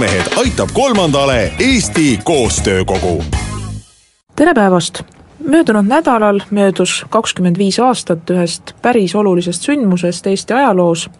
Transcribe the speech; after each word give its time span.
vanamehed 0.00 0.32
aitab 0.36 0.68
kolmandale 0.72 1.52
Eesti 1.58 2.18
Koostöökogu. 2.24 3.24
tere 4.36 4.54
päevast! 4.54 5.02
möödunud 5.44 5.84
nädalal 5.84 6.40
möödus 6.50 7.04
kakskümmend 7.10 7.58
viis 7.58 7.78
aastat 7.80 8.30
ühest 8.30 8.72
päris 8.82 9.14
olulisest 9.14 9.62
sündmusest 9.62 10.26
Eesti 10.26 10.52
ajaloos. 10.52 11.10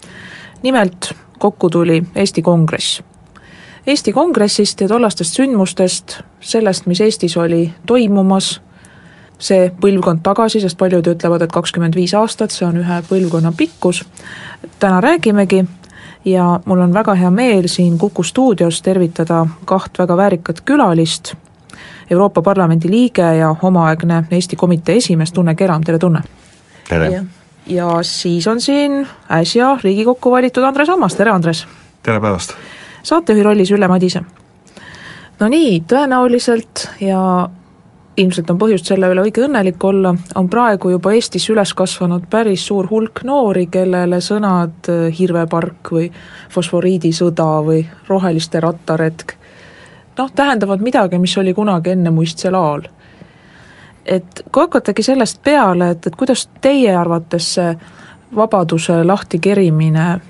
nimelt 0.62 1.15
kokku 1.38 1.71
tuli 1.71 2.02
Eesti 2.15 2.43
Kongress. 2.43 3.02
Eesti 3.87 4.12
Kongressist 4.12 4.80
ja 4.80 4.88
tollastest 4.88 5.35
sündmustest, 5.35 6.21
sellest, 6.41 6.87
mis 6.87 7.01
Eestis 7.01 7.37
oli 7.37 7.74
toimumas 7.87 8.60
see 9.38 9.73
põlvkond 9.80 10.23
tagasi, 10.23 10.60
sest 10.60 10.79
paljud 10.79 11.07
ütlevad, 11.07 11.43
et 11.43 11.52
kakskümmend 11.52 11.95
viis 11.95 12.15
aastat, 12.15 12.51
see 12.51 12.66
on 12.69 12.77
ühe 12.77 13.02
põlvkonna 13.09 13.52
pikkus, 13.57 14.05
täna 14.79 15.01
räägimegi 15.01 15.65
ja 16.24 16.60
mul 16.65 16.80
on 16.80 16.95
väga 16.95 17.15
hea 17.15 17.30
meel 17.30 17.69
siin 17.69 17.98
Kuku 17.98 18.23
stuudios 18.23 18.83
tervitada 18.83 19.47
kaht 19.65 19.98
väga 19.98 20.16
väärikat 20.16 20.60
külalist, 20.65 21.34
Euroopa 22.10 22.43
Parlamendi 22.43 22.90
liige 22.90 23.23
ja 23.37 23.54
omaaegne 23.63 24.24
Eesti 24.30 24.57
Komitee 24.57 24.96
esimees 24.96 25.32
Tunne 25.32 25.54
Keram, 25.54 25.85
tere 25.85 25.98
Tunne! 25.98 26.23
tere! 26.88 27.24
ja 27.66 27.88
siis 28.02 28.46
on 28.46 28.60
siin 28.60 29.07
äsja 29.30 29.79
Riigikokku 29.82 30.30
valitud 30.30 30.63
Andres 30.63 30.88
Ammas, 30.88 31.15
tere 31.15 31.30
Andres! 31.30 31.66
tere 32.02 32.21
päevast! 32.21 32.52
saatejuhi 33.02 33.43
rollis 33.43 33.71
Ülle 33.71 33.88
Madise. 33.88 34.23
no 35.41 35.48
nii, 35.48 35.82
tõenäoliselt 35.88 36.88
ja 37.01 37.48
ilmselt 38.16 38.51
on 38.51 38.59
põhjust 38.59 38.91
selle 38.91 39.09
üle 39.13 39.23
õige 39.23 39.45
õnnelik 39.47 39.85
olla, 39.85 40.15
on 40.35 40.49
praegu 40.51 40.91
juba 40.91 41.13
Eestis 41.15 41.47
üles 41.53 41.75
kasvanud 41.75 42.27
päris 42.30 42.66
suur 42.66 42.89
hulk 42.91 43.23
noori, 43.25 43.66
kellele 43.71 44.21
sõnad 44.21 44.91
äh, 44.91 45.11
hirvepark 45.19 45.93
või 45.95 46.09
fosforiidisõda 46.51 47.51
või 47.66 47.85
roheliste 48.09 48.61
rattaretk 48.61 49.41
noh, 50.21 50.33
tähendavad 50.35 50.81
midagi, 50.81 51.19
mis 51.19 51.38
oli 51.38 51.55
kunagi 51.55 51.91
ennemuistsel 51.91 52.55
ajal. 52.55 52.83
et 54.05 54.43
kui 54.53 54.63
hakatagi 54.63 55.03
sellest 55.03 55.43
peale, 55.45 55.91
et, 55.91 56.07
et 56.07 56.16
kuidas 56.16 56.49
teie 56.61 56.97
arvates 56.97 57.55
see 57.55 57.75
vabaduse 58.37 59.05
lahtikerimine 59.05 60.21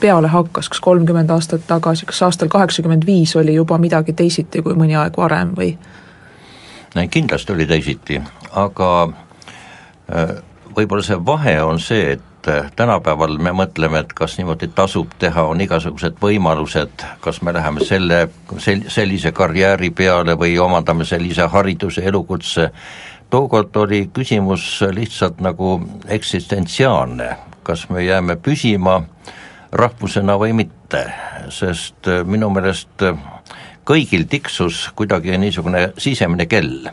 peale 0.00 0.28
hakkas, 0.28 0.68
kas 0.68 0.80
kolmkümmend 0.80 1.30
aastat 1.30 1.66
tagasi, 1.66 2.06
kas 2.06 2.22
aastal 2.22 2.48
kaheksakümmend 2.48 3.06
viis 3.06 3.36
oli 3.36 3.54
juba 3.54 3.78
midagi 3.78 4.12
teisiti 4.12 4.62
kui 4.62 4.76
mõni 4.78 4.96
aeg 4.98 5.16
varem 5.16 5.54
või 5.56 5.72
kindlasti 7.10 7.52
oli 7.52 7.66
teisiti, 7.66 8.20
aga 8.56 8.90
äh, 10.14 10.38
võib-olla 10.76 11.04
see 11.04 11.18
vahe 11.26 11.56
on 11.62 11.80
see, 11.82 12.12
et 12.16 12.48
äh, 12.48 12.70
tänapäeval 12.76 13.38
me 13.42 13.52
mõtleme, 13.56 14.02
et 14.04 14.12
kas 14.16 14.38
niimoodi 14.38 14.70
tasub 14.74 15.12
teha, 15.18 15.44
on 15.50 15.60
igasugused 15.60 16.18
võimalused, 16.22 17.04
kas 17.24 17.42
me 17.42 17.52
läheme 17.56 17.84
selle, 17.84 18.28
sel-, 18.58 18.86
sellise 18.88 19.32
karjääri 19.32 19.90
peale 19.90 20.36
või 20.38 20.56
omandame 20.62 21.06
sellise 21.08 21.48
hariduse, 21.52 22.04
elukutse, 22.08 22.70
tookord 23.30 23.76
oli 23.76 24.06
küsimus 24.14 24.80
lihtsalt 24.94 25.42
nagu 25.44 25.76
eksistentsiaalne, 26.08 27.34
kas 27.62 27.88
me 27.92 28.04
jääme 28.04 28.38
püsima 28.40 29.02
rahvusena 29.72 30.38
või 30.40 30.54
mitte, 30.56 31.04
sest 31.52 32.08
äh, 32.08 32.24
minu 32.24 32.50
meelest 32.54 33.04
kõigil 33.88 34.26
tiksus 34.28 34.88
kuidagi 34.96 35.38
niisugune 35.40 35.92
sisemine 35.98 36.46
kell, 36.46 36.90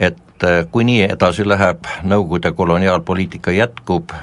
et 0.00 0.44
äh, 0.46 0.64
kui 0.72 0.84
nii 0.88 1.06
edasi 1.14 1.46
läheb, 1.46 1.86
Nõukogude 2.02 2.52
koloniaalpoliitika 2.56 3.54
jätkub, 3.54 4.14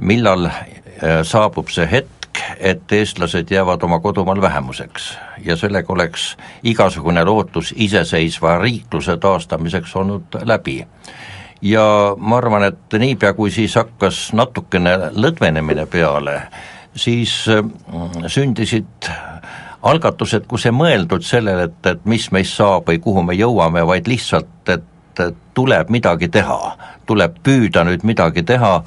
millal 0.00 0.50
äh, 0.50 1.20
saabub 1.24 1.72
see 1.72 1.88
hetk, 1.90 2.16
et 2.60 2.92
eestlased 2.92 3.50
jäävad 3.50 3.82
oma 3.82 3.98
kodumaal 4.00 4.40
vähemuseks 4.42 5.10
ja 5.44 5.56
sellega 5.56 5.92
oleks 5.92 6.36
igasugune 6.62 7.24
lootus 7.24 7.72
iseseisva 7.76 8.58
riikluse 8.58 9.16
taastamiseks 9.16 9.96
olnud 9.96 10.38
läbi. 10.44 10.86
ja 11.62 12.14
ma 12.16 12.36
arvan, 12.36 12.64
et 12.64 12.98
niipea, 12.98 13.32
kui 13.32 13.50
siis 13.50 13.74
hakkas 13.74 14.32
natukene 14.32 14.96
lõdvenemine 15.16 15.86
peale, 15.86 16.42
siis 16.94 17.46
äh, 17.48 17.64
sündisid 18.26 19.10
algatused, 19.82 20.46
kus 20.48 20.66
ei 20.66 20.74
mõeldud 20.76 21.24
sellele, 21.24 21.70
et, 21.70 21.86
et 21.86 22.04
mis 22.04 22.28
meist 22.32 22.56
saab 22.58 22.88
või 22.90 23.00
kuhu 23.00 23.22
me 23.24 23.36
jõuame, 23.38 23.84
vaid 23.86 24.08
lihtsalt, 24.10 24.68
et 24.68 24.86
tuleb 25.54 25.90
midagi 25.90 26.28
teha, 26.32 26.58
tuleb 27.06 27.40
püüda 27.44 27.84
nüüd 27.88 28.04
midagi 28.08 28.44
teha, 28.46 28.80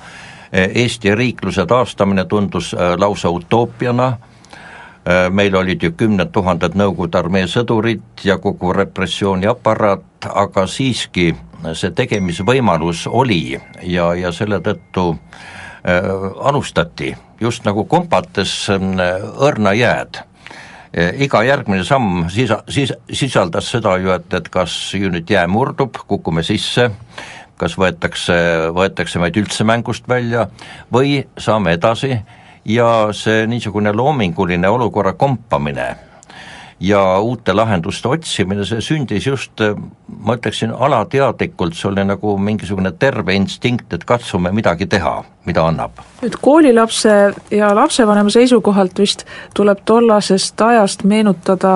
Eesti 0.54 1.16
riikluse 1.18 1.66
taastamine 1.66 2.28
tundus 2.30 2.76
äh, 2.78 2.94
lausa 3.02 3.31
utoopiana, 3.34 4.08
äh, 4.14 5.30
meil 5.34 5.56
olid 5.58 5.81
ju 5.81 5.90
kümned 5.98 6.30
tuhanded 6.30 6.78
Nõukogude 6.78 7.18
armee 7.18 7.48
sõdurid 7.50 8.22
ja 8.24 8.38
kogu 8.38 8.70
repressiooniaparaat, 8.78 10.28
aga 10.30 10.68
siiski 10.70 11.31
see 11.74 11.90
tegemisvõimalus 11.98 13.08
oli 13.10 13.58
ja, 13.81 14.12
ja 14.14 14.31
selle 14.31 14.62
tõttu 14.62 15.08
äh, 15.16 16.06
alustati. 16.46 17.16
Just 17.42 17.66
nagu 17.66 17.88
kompates 17.90 18.54
äh, 18.70 18.80
õrna 19.42 19.74
jääd 19.74 20.22
iga 20.94 21.42
järgmine 21.44 21.84
samm 21.88 22.28
sisa, 22.30 22.62
sis-, 22.70 22.94
sisaldas 23.09 23.72
seda 23.74 23.96
ju, 23.98 24.14
et, 24.14 24.30
et 24.34 24.50
kas 24.54 24.76
ju 24.94 25.09
nüüd 25.14 25.30
jää 25.30 25.48
murdub, 25.50 25.98
kukume 26.08 26.44
sisse, 26.46 26.90
kas 27.58 27.78
võetakse, 27.80 28.38
võetakse 28.76 29.22
meid 29.22 29.38
üldse 29.42 29.66
mängust 29.66 30.08
välja 30.09 30.48
või 30.94 31.22
saame 31.38 31.78
edasi. 31.80 32.18
Ja 32.66 33.09
see 33.12 33.44
niisugune 33.52 33.92
loominguline 33.92 34.70
olukorra 34.72 35.18
kompamine 35.20 36.12
ja 36.80 37.20
uute 37.20 37.54
lahenduste 37.54 38.10
otsimine, 38.10 38.66
see 38.66 38.82
sündis 38.82 39.28
just, 39.28 39.62
ma 40.08 40.38
ütleksin, 40.38 40.74
alateadlikult, 40.74 41.76
see 41.78 41.90
oli 41.90 42.06
nagu 42.08 42.36
mingisugune 42.38 42.92
terve 43.00 43.36
instinkt, 43.38 43.94
et 43.94 44.06
katsume 44.08 44.52
midagi 44.56 44.88
teha, 44.90 45.16
mida 45.46 45.66
annab. 45.68 46.02
nüüd 46.24 46.38
koolilapse 46.42 47.14
ja 47.52 47.74
lapsevanema 47.76 48.32
seisukohalt 48.34 49.00
vist 49.00 49.26
tuleb 49.56 49.84
tollasest 49.86 50.62
ajast 50.62 51.04
meenutada 51.04 51.74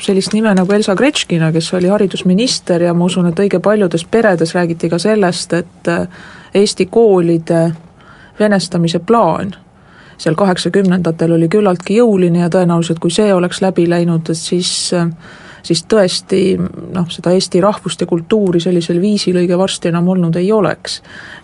sellist 0.00 0.32
nime 0.32 0.54
nagu 0.56 0.72
Elsa 0.72 0.96
Gretškina, 0.96 1.52
kes 1.52 1.72
oli 1.74 1.92
haridusminister 1.92 2.88
ja 2.88 2.94
ma 2.94 3.08
usun, 3.10 3.28
et 3.28 3.42
õige 3.44 3.60
paljudes 3.60 4.04
peredes 4.04 4.54
räägiti 4.54 4.90
ka 4.92 4.98
sellest, 4.98 5.52
et 5.52 5.92
Eesti 6.54 6.86
koolide 6.92 7.70
venestamise 8.38 8.98
plaan 8.98 9.54
seal 10.18 10.34
kaheksakümnendatel 10.38 11.36
oli 11.38 11.48
küllaltki 11.52 12.00
jõuline 12.00 12.44
ja 12.44 12.50
tõenäoliselt 12.52 13.00
kui 13.02 13.10
see 13.10 13.32
oleks 13.34 13.62
läbi 13.64 13.88
läinud, 13.90 14.30
et 14.30 14.38
siis 14.38 14.92
siis 15.62 15.84
tõesti 15.88 16.40
noh, 16.58 17.06
seda 17.12 17.32
eesti 17.36 17.60
rahvust 17.62 18.02
ja 18.02 18.06
kultuuri 18.10 18.60
sellisel 18.60 19.00
viisil 19.02 19.38
õige 19.42 19.58
varsti 19.58 19.92
enam 19.92 20.08
olnud 20.14 20.36
ei 20.40 20.52
oleks. 20.52 21.00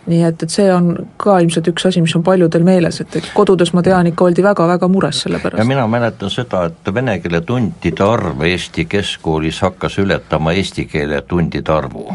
nii 0.06 0.22
et, 0.24 0.42
et 0.42 0.50
see 0.50 0.68
on 0.74 0.94
ka 1.16 1.38
ilmselt 1.42 1.68
üks 1.72 1.86
asi, 1.88 2.02
mis 2.02 2.14
on 2.16 2.24
paljudel 2.26 2.64
meeles, 2.66 3.00
et, 3.00 3.16
et 3.20 3.30
kodudes 3.34 3.72
ma 3.76 3.82
tean, 3.86 4.10
ikka 4.10 4.24
oldi 4.24 4.42
väga-väga 4.42 4.88
mures 4.88 5.22
selle 5.26 5.42
pärast. 5.42 5.58
ja 5.62 5.68
mina 5.68 5.86
mäletan 5.86 6.32
seda, 6.34 6.64
et 6.70 6.94
vene 6.94 7.18
keele 7.22 7.40
tundide 7.46 8.04
arv 8.04 8.42
Eesti 8.48 8.88
keskkoolis 8.88 9.60
hakkas 9.62 9.98
ületama 10.02 10.56
eesti 10.56 10.88
keele 10.90 11.22
tundide 11.28 11.72
arvu 11.72 12.08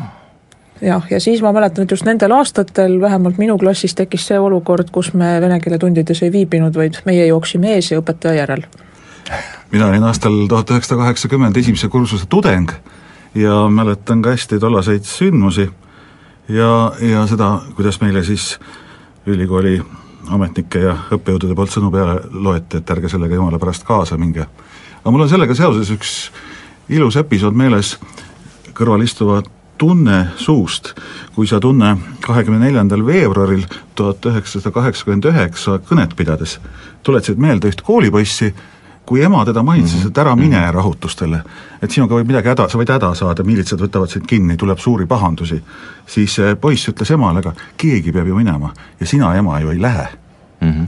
jah, 0.83 1.05
ja 1.09 1.19
siis 1.19 1.41
ma 1.41 1.51
mäletan, 1.53 1.83
et 1.83 1.91
just 1.91 2.05
nendel 2.05 2.31
aastatel 2.31 2.99
vähemalt 3.01 3.37
minu 3.37 3.57
klassis 3.57 3.95
tekkis 3.95 4.27
see 4.29 4.39
olukord, 4.39 4.91
kus 4.91 5.13
me 5.13 5.35
vene 5.41 5.59
keele 5.63 5.79
tundides 5.79 6.23
ei 6.23 6.31
viibinud, 6.31 6.75
vaid 6.75 6.99
meie 7.05 7.27
jooksime 7.27 7.75
ees 7.75 7.91
ja 7.91 8.01
õpetaja 8.01 8.43
järel. 8.43 8.65
mina 9.71 9.87
olin 9.87 10.03
aastal 10.03 10.35
tuhat 10.49 10.71
üheksasada 10.71 11.01
kaheksakümmend 11.01 11.57
esimese 11.57 11.87
kursuse 11.87 12.25
tudeng 12.29 12.71
ja 13.35 13.69
mäletan 13.69 14.21
ka 14.21 14.29
hästi 14.35 14.59
tollaseid 14.59 15.03
sündmusi 15.03 15.69
ja, 16.49 16.91
ja 17.01 17.27
seda, 17.27 17.61
kuidas 17.75 18.01
meile 18.01 18.23
siis 18.23 18.59
ülikooli 19.25 19.81
ametnike 20.29 20.79
ja 20.79 20.97
õppejõudude 21.11 21.55
poolt 21.55 21.71
sõnu 21.71 21.91
peale 21.91 22.19
loeti, 22.31 22.79
et 22.79 22.91
ärge 22.91 23.09
sellega 23.09 23.35
jumala 23.35 23.59
pärast 23.59 23.83
kaasa 23.87 24.17
minge. 24.17 24.45
aga 25.01 25.11
mul 25.11 25.25
on 25.25 25.29
sellega 25.29 25.55
seoses 25.55 25.89
üks 25.91 26.31
ilus 26.89 27.15
episood 27.15 27.55
meeles, 27.55 27.97
kõrval 28.73 29.03
istuvad 29.03 29.47
tunne 29.83 30.27
suust, 30.39 30.93
kui 31.35 31.47
sa 31.49 31.59
tunne 31.59 31.97
kahekümne 32.23 32.61
neljandal 32.63 33.03
veebruaril 33.05 33.65
tuhat 33.99 34.23
üheksasada 34.31 34.71
kaheksakümmend 34.71 35.27
üheksa 35.33 35.79
kõnet 35.89 36.15
pidades 36.15 36.59
tuletasid 37.03 37.41
meelde 37.41 37.67
üht 37.67 37.83
koolipoissi, 37.83 38.53
kui 39.03 39.19
ema 39.27 39.43
teda 39.45 39.63
mainis 39.63 39.91
mm, 39.91 39.99
-hmm. 39.99 40.07
et 40.13 40.17
ära 40.23 40.35
mine 40.39 40.61
rahutustele, 40.71 41.41
et 41.81 41.91
sinuga 41.91 42.15
võib 42.15 42.31
midagi 42.31 42.53
häda, 42.53 42.69
sa 42.69 42.79
võid 42.79 42.93
häda 42.95 43.11
saada, 43.19 43.43
miilitsad 43.43 43.83
võtavad 43.83 44.13
sind 44.13 44.27
kinni, 44.27 44.55
tuleb 44.57 44.79
suuri 44.79 45.05
pahandusi, 45.05 45.59
siis 46.07 46.37
poiss 46.61 46.87
ütles 46.89 47.11
emale, 47.11 47.43
aga 47.43 47.51
keegi 47.77 48.11
peab 48.15 48.27
ju 48.27 48.39
minema 48.39 48.71
ja 48.99 49.05
sina, 49.05 49.35
ema, 49.35 49.59
ju 49.59 49.75
ei 49.75 49.81
lähe 49.81 50.07
mm. 50.61 50.71
-hmm. 50.71 50.85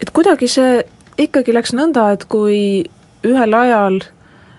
et 0.00 0.10
kuidagi 0.10 0.48
see 0.48 0.84
ikkagi 1.18 1.54
läks 1.54 1.74
nõnda, 1.74 2.12
et 2.12 2.24
kui 2.24 2.84
ühel 3.24 3.54
ajal 3.54 4.00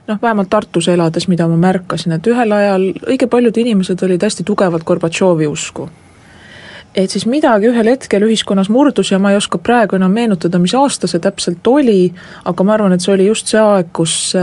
noh, 0.08 0.20
vähemalt 0.22 0.50
Tartus 0.50 0.88
elades, 0.88 1.28
mida 1.28 1.48
ma 1.48 1.58
märkasin, 1.60 2.16
et 2.18 2.28
ühel 2.28 2.52
ajal 2.56 2.90
õige 3.08 3.30
paljud 3.32 3.58
inimesed 3.58 4.04
olid 4.04 4.24
hästi 4.24 4.46
tugevalt 4.48 4.86
Gorbatšovi 4.88 5.48
usku. 5.48 5.90
et 6.98 7.12
siis 7.14 7.28
midagi 7.30 7.68
ühel 7.70 7.92
hetkel 7.92 8.24
ühiskonnas 8.26 8.72
murdus 8.74 9.12
ja 9.12 9.20
ma 9.20 9.32
ei 9.32 9.38
oska 9.38 9.60
praegu 9.62 9.96
enam 9.96 10.12
meenutada, 10.12 10.58
mis 10.60 10.74
aasta 10.74 11.08
see 11.08 11.20
täpselt 11.22 11.68
oli, 11.68 12.14
aga 12.46 12.64
ma 12.64 12.74
arvan, 12.74 12.94
et 12.94 13.02
see 13.02 13.14
oli 13.14 13.28
just 13.28 13.48
see 13.48 13.62
aeg, 13.62 13.92
kus 13.94 14.34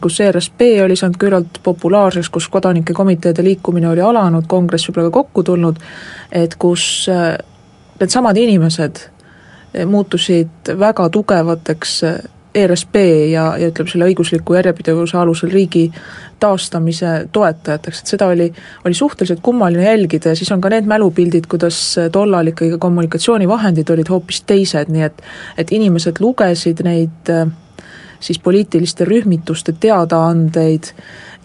kus 0.00 0.20
ERSP 0.20 0.60
oli 0.84 0.96
saanud 0.96 1.16
küllalt 1.18 1.58
populaarseks, 1.64 2.28
kus 2.30 2.48
kodanike 2.52 2.92
komiteede 2.92 3.42
liikumine 3.42 3.88
oli 3.88 4.04
alanud, 4.04 4.44
kongress 4.46 4.90
võib-olla 4.90 5.10
ka 5.10 5.22
kokku 5.22 5.42
tulnud, 5.42 5.80
et 6.30 6.54
kus 6.60 7.08
needsamad 8.00 8.36
inimesed 8.36 9.00
muutusid 9.88 10.72
väga 10.78 11.08
tugevateks 11.10 12.02
ERSP 12.56 12.96
ja, 13.30 13.48
ja 13.60 13.70
ütleme, 13.70 13.90
selle 13.92 14.08
õigusliku 14.10 14.56
järjepidevuse 14.56 15.18
alusel 15.20 15.52
riigi 15.52 15.84
taastamise 16.40 17.12
toetajateks, 17.32 18.00
et 18.02 18.14
seda 18.14 18.30
oli, 18.32 18.48
oli 18.84 18.96
suhteliselt 18.96 19.40
kummaline 19.44 19.84
jälgida 19.86 20.32
ja 20.32 20.38
siis 20.38 20.52
on 20.52 20.60
ka 20.64 20.72
need 20.72 20.88
mälupildid, 20.88 21.48
kuidas 21.50 21.78
tollal 22.12 22.52
ikkagi 22.52 22.80
kommunikatsioonivahendid 22.80 23.92
olid 23.94 24.10
hoopis 24.12 24.42
teised, 24.48 24.92
nii 24.92 25.06
et 25.08 25.22
et 25.56 25.72
inimesed 25.72 26.20
lugesid 26.20 26.82
neid 26.84 27.32
siis 28.20 28.38
poliitiliste 28.38 29.04
rühmituste 29.04 29.74
teadaandeid 29.80 30.92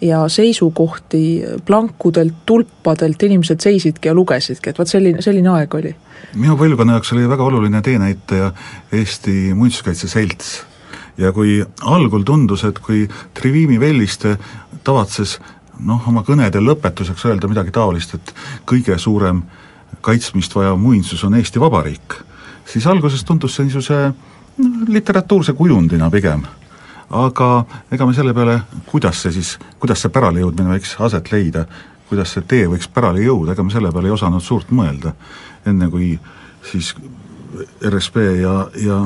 ja 0.00 0.28
seisukohti 0.28 1.42
plankudelt, 1.64 2.34
tulpadelt, 2.46 3.22
inimesed 3.22 3.60
seisidki 3.60 4.08
ja 4.08 4.14
lugesidki, 4.14 4.70
et 4.70 4.78
vot 4.78 4.88
selline, 4.88 5.22
selline 5.22 5.52
aeg 5.52 5.74
oli. 5.78 5.94
Minu 6.34 6.56
põlvkonna 6.58 6.96
jaoks 6.96 7.12
oli 7.14 7.28
väga 7.28 7.44
oluline 7.44 7.82
teenäitaja 7.84 8.52
Eesti 8.92 9.54
Muinsuskaitse 9.54 10.08
Selts 10.08 10.71
ja 11.18 11.32
kui 11.32 11.60
algul 11.82 12.22
tundus, 12.24 12.64
et 12.64 12.78
kui 12.78 13.08
Trivimi 13.34 13.80
Velliste 13.80 14.36
tavatses 14.84 15.38
noh, 15.80 16.02
oma 16.08 16.22
kõnede 16.26 16.62
lõpetuseks 16.62 17.26
öelda 17.28 17.50
midagi 17.50 17.74
taolist, 17.74 18.14
et 18.14 18.34
kõige 18.68 18.98
suurem 18.98 19.42
kaitsmist 20.02 20.54
vajav 20.54 20.78
muinsus 20.80 21.22
on 21.24 21.36
Eesti 21.38 21.60
Vabariik, 21.60 22.16
siis 22.66 22.86
alguses 22.86 23.24
tundus 23.24 23.56
see 23.56 23.68
niisuguse 23.68 24.00
noh, 24.08 24.82
literatuurse 24.88 25.54
kujundina 25.58 26.10
pigem. 26.10 26.44
aga 27.12 27.64
ega 27.92 28.06
me 28.06 28.14
selle 28.16 28.32
peale, 28.34 28.60
kuidas 28.86 29.18
see 29.22 29.32
siis, 29.32 29.58
kuidas 29.78 30.00
see 30.00 30.08
pärale 30.08 30.40
jõudmine 30.40 30.72
võiks 30.72 30.94
aset 30.98 31.32
leida, 31.32 31.66
kuidas 32.08 32.32
see 32.32 32.44
tee 32.48 32.64
võiks 32.68 32.88
pärale 32.88 33.20
jõuda, 33.20 33.52
ega 33.52 33.62
me 33.62 33.72
selle 33.72 33.92
peale 33.92 34.08
ei 34.08 34.14
osanud 34.14 34.42
suurt 34.42 34.70
mõelda, 34.72 35.12
enne 35.66 35.90
kui 35.92 36.14
siis 36.70 36.94
RSP 37.84 38.16
ja, 38.40 38.54
ja 38.80 39.02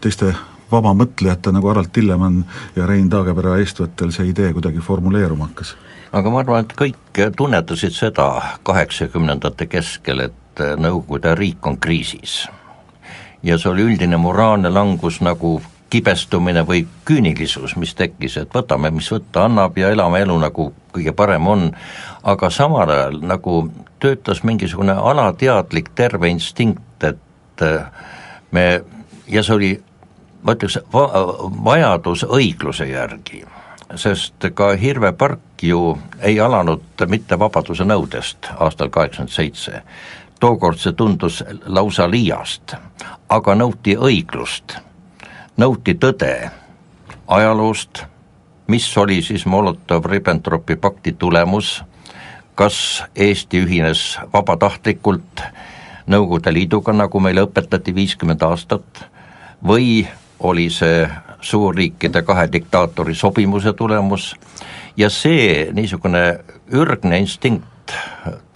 teiste 0.00 0.34
vabamõtlejate 0.72 1.52
nagu 1.54 1.68
Harald 1.68 1.92
Tillemann 1.92 2.44
ja 2.76 2.86
Rein 2.86 3.10
Taagepera 3.10 3.58
eestvõttel 3.62 4.12
see 4.14 4.30
idee 4.32 4.52
kuidagi 4.56 4.82
formuleeruma 4.82 5.50
hakkas? 5.50 5.76
aga 6.12 6.30
ma 6.30 6.40
arvan, 6.40 6.64
et 6.64 6.74
kõik 6.78 7.22
tunnetasid 7.36 7.94
seda 7.94 8.58
kaheksakümnendate 8.66 9.66
keskel, 9.70 10.26
et 10.30 10.42
Nõukogude 10.56 11.34
riik 11.36 11.66
on 11.68 11.76
kriisis. 11.76 12.48
ja 13.42 13.58
see 13.58 13.70
oli 13.70 13.82
üldine 13.82 14.16
moraalne 14.16 14.70
langus 14.72 15.20
nagu 15.20 15.60
kibestumine 15.90 16.62
või 16.66 16.86
küünilisus, 17.04 17.76
mis 17.76 17.94
tekkis, 17.94 18.36
et 18.40 18.54
võtame, 18.54 18.90
mis 18.90 19.10
võtta 19.12 19.44
annab 19.46 19.76
ja 19.78 19.90
elame 19.92 20.20
elu 20.24 20.38
nagu 20.38 20.72
kõige 20.94 21.12
parem 21.12 21.46
on, 21.46 21.70
aga 22.24 22.50
samal 22.50 22.90
ajal 22.90 23.20
nagu 23.22 23.68
töötas 24.02 24.42
mingisugune 24.42 24.92
alateadlik 24.92 25.92
terve 25.94 26.28
instinkt, 26.32 27.04
et 27.04 27.64
me, 28.50 28.64
ja 29.28 29.42
see 29.42 29.54
oli 29.54 29.70
ma 30.46 30.54
ütleks, 30.54 30.78
va-, 30.92 31.24
vajadus 31.64 32.22
õigluse 32.30 32.86
järgi, 32.86 33.42
sest 33.98 34.46
ka 34.54 34.72
Hirve 34.78 35.12
park 35.12 35.62
ju 35.62 35.96
ei 36.22 36.38
alanud 36.40 37.06
mitte 37.10 37.38
vabaduse 37.38 37.84
nõudest 37.86 38.50
aastal 38.58 38.90
kaheksakümmend 38.94 39.34
seitse, 39.34 39.82
tookord 40.40 40.78
see 40.78 40.94
tundus 40.94 41.42
lausa 41.66 42.06
liiast, 42.10 42.76
aga 43.28 43.56
nõuti 43.58 43.96
õiglust, 43.98 44.76
nõuti 45.58 45.96
tõde 45.98 46.50
ajaloost, 47.26 48.04
mis 48.70 48.86
oli 48.98 49.22
siis 49.22 49.46
Molotov-Ribbentropi 49.46 50.76
pakti 50.76 51.12
tulemus, 51.18 51.80
kas 52.54 53.02
Eesti 53.14 53.64
ühines 53.66 54.16
vabatahtlikult 54.32 55.42
Nõukogude 56.06 56.52
Liiduga, 56.54 56.92
nagu 56.94 57.18
meile 57.18 57.42
õpetati 57.42 57.90
viiskümmend 57.94 58.42
aastat, 58.46 59.00
või 59.66 60.06
oli 60.40 60.70
see 60.70 61.08
suurriikide 61.40 62.22
kahe 62.22 62.48
diktaatori 62.52 63.14
sobimuse 63.14 63.72
tulemus 63.72 64.34
ja 64.96 65.10
see 65.10 65.68
niisugune 65.72 66.38
ürgne 66.72 67.18
instinkt 67.18 67.94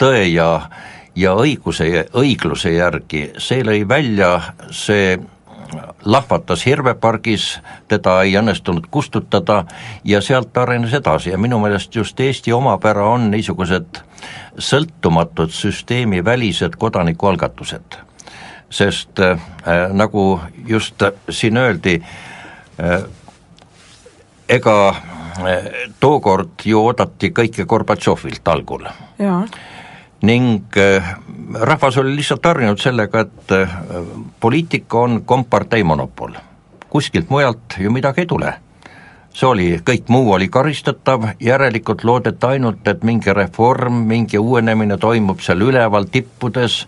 tõe 0.01 0.25
ja, 0.33 0.69
ja 1.15 1.35
õiguse 1.37 1.87
ja 1.87 2.03
õigluse 2.17 2.73
järgi, 2.75 3.29
see 3.37 3.63
lõi 3.63 3.85
välja, 3.87 4.33
see 4.71 5.19
lahvatas 6.05 6.65
Hirvepargis, 6.65 7.59
teda 7.87 8.21
ei 8.25 8.35
õnnestunud 8.39 8.89
kustutada 8.91 9.63
ja 10.03 10.21
sealt 10.21 10.57
arenes 10.57 10.93
edasi 10.93 11.31
ja 11.31 11.37
minu 11.37 11.59
meelest 11.63 11.95
just 11.95 12.19
Eesti 12.19 12.53
omapära 12.53 13.05
on 13.07 13.29
niisugused 13.31 14.01
sõltumatud 14.59 15.53
süsteemivälised 15.55 16.75
kodanikualgatused 16.77 18.01
sest 18.71 19.19
äh, 19.19 19.39
nagu 19.93 20.39
just 20.67 21.03
siin 21.29 21.57
öeldi 21.57 21.97
äh,, 22.79 23.03
ega 24.49 24.77
äh, 24.89 25.67
tookord 25.99 26.65
ju 26.65 26.79
oodati 26.79 27.31
kõike 27.35 27.65
Gorbatšovilt 27.65 28.47
algul. 28.47 28.87
ning 30.21 30.77
äh, 30.77 31.13
rahvas 31.53 31.97
oli 31.97 32.15
lihtsalt 32.15 32.45
harjunud 32.45 32.79
sellega, 32.79 33.19
et 33.19 33.51
äh, 33.51 33.77
poliitika 34.39 34.97
on 34.97 35.21
kompartei 35.25 35.83
monopol. 35.83 36.33
kuskilt 36.89 37.29
mujalt 37.29 37.77
ju 37.79 37.91
midagi 37.91 38.21
ei 38.21 38.27
tule 38.27 38.53
see 39.33 39.47
oli, 39.47 39.67
kõik 39.85 40.09
muu 40.11 40.31
oli 40.35 40.47
karistatav, 40.51 41.25
järelikult 41.39 42.03
loodeti 42.03 42.45
ainult, 42.45 42.87
et 42.87 43.03
mingi 43.07 43.33
reform, 43.33 44.03
mingi 44.07 44.39
uuenemine 44.39 44.97
toimub 44.97 45.39
seal 45.39 45.63
üleval 45.67 46.07
tippudes 46.11 46.85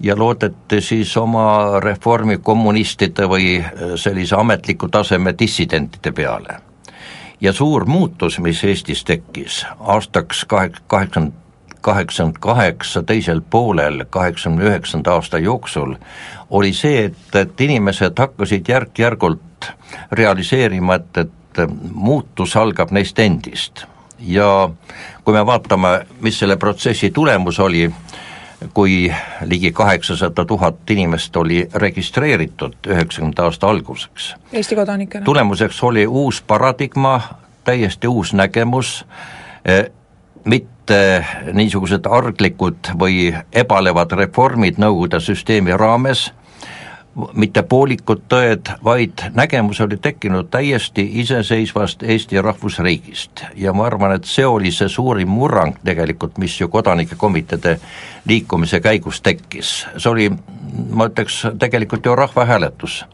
ja 0.00 0.16
loodeti 0.18 0.80
siis 0.80 1.16
oma 1.16 1.80
reformi 1.84 2.38
kommunistide 2.42 3.28
või 3.28 3.58
äh, 3.60 3.94
sellise 3.96 4.36
ametliku 4.36 4.88
taseme 4.88 5.34
dissidentide 5.38 6.12
peale. 6.12 6.60
ja 7.40 7.52
suur 7.52 7.84
muutus, 7.84 8.38
mis 8.38 8.64
Eestis 8.64 9.04
tekkis 9.04 9.66
aastaks 9.78 10.44
kahek-, 10.44 10.82
kaheksakümmend 10.86 11.40
kaheksakümmend 11.82 12.36
kaheksa 12.40 13.02
teisel 13.02 13.40
poolel 13.50 14.04
kaheksakümne 14.10 14.64
üheksanda 14.64 15.12
aasta 15.12 15.38
jooksul 15.38 15.94
oli 16.50 16.72
see, 16.72 17.04
et, 17.04 17.34
et 17.34 17.60
inimesed 17.60 18.18
hakkasid 18.18 18.68
järk-järgult 18.68 19.66
realiseerima, 20.12 20.94
et, 20.94 21.16
et 21.16 21.41
et 21.58 21.70
muutus 21.94 22.56
algab 22.56 22.90
neist 22.90 23.18
endist. 23.18 23.84
ja 24.22 24.70
kui 25.24 25.34
me 25.34 25.46
vaatame, 25.46 26.06
mis 26.20 26.38
selle 26.38 26.56
protsessi 26.56 27.10
tulemus 27.10 27.58
oli, 27.60 27.90
kui 28.74 29.12
ligi 29.44 29.72
kaheksasada 29.72 30.44
tuhat 30.44 30.90
inimest 30.90 31.36
oli 31.36 31.68
registreeritud 31.74 32.74
üheksakümnenda 32.86 33.44
aasta 33.44 33.66
alguseks. 33.66 34.34
Eesti 34.52 34.74
kodanikena. 34.74 35.24
tulemuseks 35.24 35.82
oli 35.82 36.06
uus 36.06 36.42
paradigma, 36.42 37.20
täiesti 37.64 38.08
uus 38.08 38.34
nägemus, 38.34 39.04
eh, 39.64 39.90
mitte 40.44 41.24
niisugused 41.52 42.06
arglikud 42.10 42.94
või 42.98 43.34
ebalevad 43.52 44.12
reformid 44.12 44.78
Nõukogude 44.78 45.20
süsteemi 45.20 45.76
raames, 45.76 46.32
mitte 47.34 47.62
poolikud 47.62 48.22
tõed, 48.28 48.70
vaid 48.84 49.24
nägemus 49.34 49.80
oli 49.84 49.96
tekkinud 50.00 50.48
täiesti 50.50 51.04
iseseisvast 51.20 52.02
Eesti 52.02 52.42
rahvusriigist. 52.42 53.44
ja 53.54 53.72
ma 53.72 53.86
arvan, 53.86 54.12
et 54.12 54.24
see 54.24 54.46
oli 54.46 54.72
see 54.72 54.88
suurim 54.88 55.28
murrang 55.28 55.76
tegelikult, 55.84 56.38
mis 56.38 56.60
ju 56.60 56.68
kodanike 56.68 57.14
komiteede 57.16 57.80
liikumise 58.24 58.80
käigus 58.80 59.20
tekkis. 59.20 59.86
see 59.96 60.10
oli, 60.10 60.30
ma 60.90 61.08
ütleks, 61.10 61.42
tegelikult 61.58 62.06
ju 62.06 62.16
rahvahääletus 62.16 63.04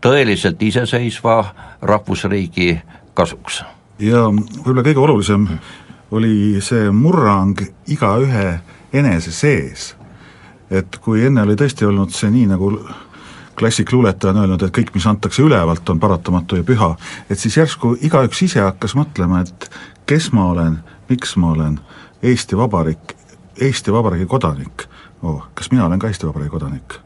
tõeliselt 0.00 0.62
iseseisva 0.62 1.54
rahvusriigi 1.82 2.80
kasuks. 3.14 3.64
ja 3.98 4.28
võib-olla 4.28 4.82
kõige 4.82 5.00
olulisem 5.00 5.48
oli 6.10 6.60
see 6.60 6.90
murrang 6.90 7.60
igaühe 7.88 8.60
enese 8.92 9.32
sees 9.32 9.94
et 10.70 10.96
kui 11.02 11.24
enne 11.26 11.42
oli 11.42 11.56
tõesti 11.58 11.86
olnud 11.86 12.14
see 12.14 12.30
nii, 12.30 12.46
nagu 12.50 12.70
klassikluuletaja 13.56 14.34
on 14.34 14.42
öelnud, 14.42 14.62
et 14.62 14.74
kõik, 14.74 14.92
mis 14.94 15.06
antakse 15.08 15.42
ülevalt, 15.42 15.88
on 15.88 16.00
paratamatu 16.00 16.58
ja 16.58 16.64
püha, 16.66 16.90
et 17.30 17.40
siis 17.40 17.56
järsku 17.56 17.94
igaüks 18.04 18.42
ise 18.44 18.60
hakkas 18.60 18.96
mõtlema, 18.98 19.40
et 19.46 19.70
kes 20.06 20.30
ma 20.36 20.50
olen, 20.52 20.78
miks 21.08 21.36
ma 21.40 21.54
olen 21.54 21.80
Eesti 22.22 22.56
Vabariik, 22.56 23.16
Eesti 23.60 23.92
Vabariigi 23.92 24.26
kodanik 24.26 24.86
oh,, 25.22 25.42
kas 25.54 25.70
mina 25.70 25.86
olen 25.86 25.98
ka 25.98 26.10
Eesti 26.10 26.26
Vabariigi 26.26 26.52
kodanik? 26.52 26.98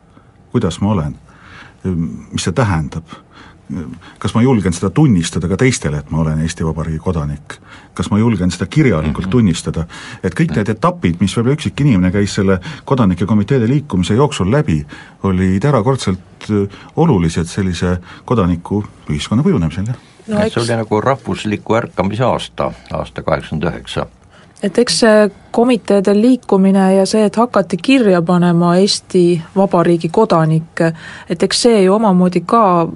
kuidas 0.53 0.81
ma 0.81 0.93
olen? 0.93 1.19
mis 1.85 2.45
see 2.45 2.53
tähendab? 2.53 3.05
Kas 4.19 4.35
ma 4.35 4.43
julgen 4.43 4.73
seda 4.73 4.91
tunnistada 4.91 5.49
ka 5.49 5.57
teistele, 5.61 6.01
et 6.03 6.11
ma 6.11 6.21
olen 6.25 6.41
Eesti 6.41 6.67
Vabariigi 6.67 6.99
kodanik? 6.99 7.59
kas 7.95 8.11
ma 8.11 8.19
julgen 8.19 8.51
seda 8.51 8.67
kirjalikult 8.67 9.27
mm 9.27 9.29
-hmm. 9.29 9.31
tunnistada? 9.31 9.87
et 10.23 10.35
kõik 10.41 10.57
need 10.57 10.69
etapid, 10.69 11.21
mis 11.21 11.37
võib-olla 11.37 11.55
üksik 11.55 11.81
inimene 11.81 12.11
käis 12.11 12.35
selle 12.35 12.61
kodanike 12.85 13.27
komiteede 13.27 13.69
liikumise 13.69 14.15
jooksul 14.15 14.51
läbi, 14.51 14.87
olid 15.23 15.65
erakordselt 15.65 16.51
äh, 16.51 16.69
olulised 16.97 17.45
sellise 17.45 17.99
kodaniku 18.25 18.85
ühiskonna 19.11 19.43
kujunemisel, 19.43 19.85
jah 19.87 19.97
no, 20.29 20.41
eks... 20.41 20.55
see 20.55 20.63
oli 20.63 20.77
nagu 20.83 21.01
rahvusliku 21.01 21.75
ärkamise 21.75 22.25
aasta, 22.25 22.73
aasta 22.93 23.23
kaheksakümmend 23.23 23.69
üheksa 23.73 24.07
et 24.63 24.79
eks 24.79 24.99
see 25.03 25.31
komiteede 25.51 26.15
liikumine 26.15 26.95
ja 26.95 27.07
see, 27.07 27.25
et 27.25 27.37
hakati 27.37 27.77
kirja 27.77 28.23
panema 28.23 28.77
Eesti 28.77 29.43
Vabariigi 29.57 30.09
kodanikke, 30.13 30.93
et 31.29 31.43
eks 31.43 31.63
see 31.67 31.83
ju 31.85 31.95
omamoodi 31.95 32.45
ka 32.47 32.89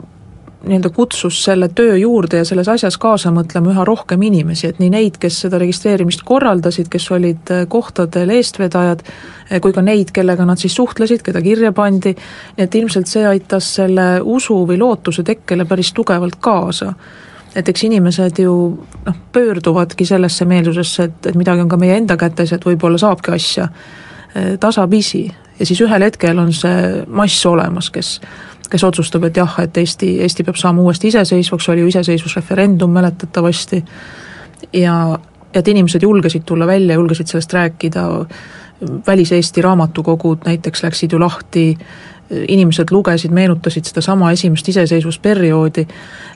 nii-öelda 0.66 0.90
kutsus 0.90 1.38
selle 1.44 1.68
töö 1.68 1.96
juurde 1.96 2.40
ja 2.40 2.44
selles 2.44 2.68
asjas 2.68 2.96
kaasa 3.00 3.30
mõtlema 3.34 3.72
üha 3.72 3.84
rohkem 3.86 4.22
inimesi, 4.26 4.68
et 4.70 4.80
nii 4.82 4.90
neid, 4.92 5.18
kes 5.20 5.42
seda 5.44 5.58
registreerimist 5.60 6.24
korraldasid, 6.26 6.88
kes 6.92 7.10
olid 7.14 7.52
äh, 7.52 7.64
kohtadel 7.68 8.32
eestvedajad, 8.36 9.04
äh, 9.04 9.60
kui 9.64 9.74
ka 9.76 9.84
neid, 9.84 10.12
kellega 10.14 10.46
nad 10.48 10.60
siis 10.60 10.76
suhtlesid, 10.76 11.22
keda 11.26 11.42
kirja 11.44 11.72
pandi, 11.76 12.14
nii 12.56 12.66
et 12.66 12.80
ilmselt 12.80 13.10
see 13.10 13.26
aitas 13.28 13.74
selle 13.80 14.08
usu 14.20 14.62
või 14.68 14.80
lootuse 14.80 15.24
tekkele 15.26 15.68
päris 15.68 15.92
tugevalt 15.96 16.40
kaasa. 16.40 16.94
et 17.54 17.68
eks 17.68 17.84
inimesed 17.86 18.38
ju 18.42 18.54
noh, 19.06 19.16
pöörduvadki 19.32 20.04
sellesse 20.04 20.44
meelsusesse, 20.44 21.04
et, 21.04 21.26
et 21.26 21.36
midagi 21.38 21.62
on 21.62 21.68
ka 21.68 21.76
meie 21.76 21.96
enda 21.96 22.16
kätes, 22.16 22.52
et 22.52 22.64
võib-olla 22.66 22.98
saabki 22.98 23.30
asja 23.30 23.68
äh, 23.68 24.58
tasapisi 24.60 25.28
ja 25.58 25.66
siis 25.66 25.80
ühel 25.80 26.02
hetkel 26.02 26.38
on 26.38 26.52
see 26.52 27.04
mass 27.06 27.46
olemas, 27.46 27.90
kes 27.94 28.16
kes 28.70 28.84
otsustab, 28.84 29.24
et 29.28 29.36
jah, 29.36 29.58
et 29.62 29.76
Eesti, 29.76 30.14
Eesti 30.24 30.44
peab 30.44 30.56
saama 30.60 30.82
uuesti 30.82 31.08
iseseisvaks, 31.12 31.68
oli 31.68 31.84
ju 31.84 31.92
iseseisvusreferendum 31.92 32.90
mäletatavasti, 32.90 33.84
ja 34.72 35.18
et 35.54 35.68
inimesed 35.68 36.02
julgesid 36.02 36.42
tulla 36.46 36.66
välja, 36.66 36.94
julgesid 36.94 37.30
sellest 37.30 37.52
rääkida, 37.52 38.08
välis-Eesti 39.06 39.62
raamatukogud 39.62 40.44
näiteks 40.46 40.82
läksid 40.82 41.12
ju 41.12 41.20
lahti, 41.20 41.78
inimesed 42.48 42.90
lugesid, 42.90 43.30
meenutasid 43.30 43.84
sedasama 43.84 44.32
esimest 44.32 44.68
iseseisvusperioodi, 44.68 45.86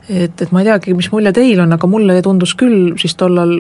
et, 0.09 0.43
et 0.43 0.53
ma 0.53 0.61
ei 0.63 0.69
teagi, 0.69 0.95
mis 0.95 1.11
mulje 1.13 1.33
teil 1.33 1.61
on, 1.65 1.73
aga 1.73 1.91
mulle 1.91 2.21
tundus 2.23 2.55
küll 2.59 2.93
siis 3.01 3.17
tollal 3.17 3.57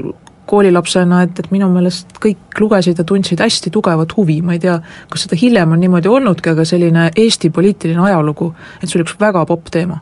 koolilapsena, 0.48 1.22
et, 1.26 1.38
et 1.38 1.50
minu 1.54 1.68
meelest 1.72 2.16
kõik 2.22 2.60
lugesid 2.60 2.98
ja 2.98 3.06
tundsid 3.06 3.40
hästi 3.44 3.72
tugevat 3.74 4.16
huvi, 4.16 4.40
ma 4.42 4.56
ei 4.56 4.62
tea, 4.62 4.78
kas 5.12 5.26
seda 5.26 5.38
hiljem 5.40 5.76
on 5.76 5.82
niimoodi 5.84 6.10
olnudki, 6.10 6.54
aga 6.54 6.64
selline 6.68 7.10
Eesti 7.16 7.50
poliitiline 7.54 8.00
ajalugu, 8.08 8.52
et 8.80 8.88
see 8.88 8.98
oli 8.98 9.06
üks 9.06 9.18
väga 9.20 9.44
popp 9.48 9.72
teema. 9.74 10.00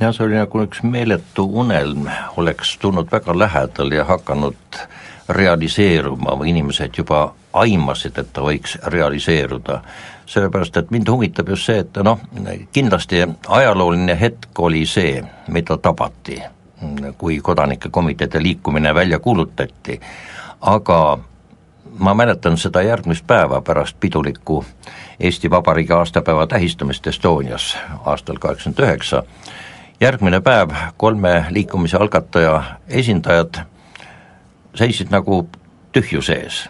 Jah, 0.00 0.10
see 0.14 0.26
oli 0.26 0.38
nagu 0.38 0.64
üks 0.64 0.82
meeletu 0.86 1.46
unelm, 1.62 2.08
oleks 2.40 2.76
tulnud 2.82 3.10
väga 3.12 3.36
lähedal 3.38 3.94
ja 3.94 4.06
hakanud 4.08 4.80
realiseeruma 5.28 6.34
või 6.38 6.50
inimesed 6.52 6.98
juba 6.98 7.28
aimasid, 7.54 8.18
et 8.18 8.32
ta 8.32 8.42
võiks 8.44 8.78
realiseeruda. 8.92 9.80
sellepärast, 10.26 10.76
et 10.76 10.90
mind 10.90 11.08
huvitab 11.08 11.48
just 11.48 11.66
see, 11.68 11.78
et 11.84 11.96
noh, 12.02 12.20
kindlasti 12.72 13.22
ajalooline 13.48 14.16
hetk 14.20 14.60
oli 14.60 14.86
see, 14.86 15.22
mida 15.48 15.76
tabati 15.76 16.40
kui 17.18 17.40
kodanike 17.40 17.88
komiteede 17.90 18.42
liikumine 18.42 18.94
välja 18.94 19.18
kuulutati, 19.18 20.00
aga 20.60 21.18
ma 21.98 22.14
mäletan 22.14 22.58
seda 22.58 22.82
järgmist 22.82 23.26
päeva 23.26 23.60
pärast 23.60 23.96
pidulikku 24.00 24.64
Eesti 25.20 25.50
Vabariigi 25.50 25.92
aastapäeva 25.92 26.46
tähistamist 26.46 27.06
Estonias 27.06 27.76
aastal 28.04 28.36
kaheksakümmend 28.40 28.88
üheksa, 28.88 29.22
järgmine 30.00 30.40
päev 30.40 30.70
kolme 30.96 31.46
liikumise 31.50 31.96
algataja 31.96 32.62
esindajad 32.88 33.62
seisid 34.74 35.10
nagu 35.10 35.48
tühjuse 35.92 36.32
ees. 36.32 36.68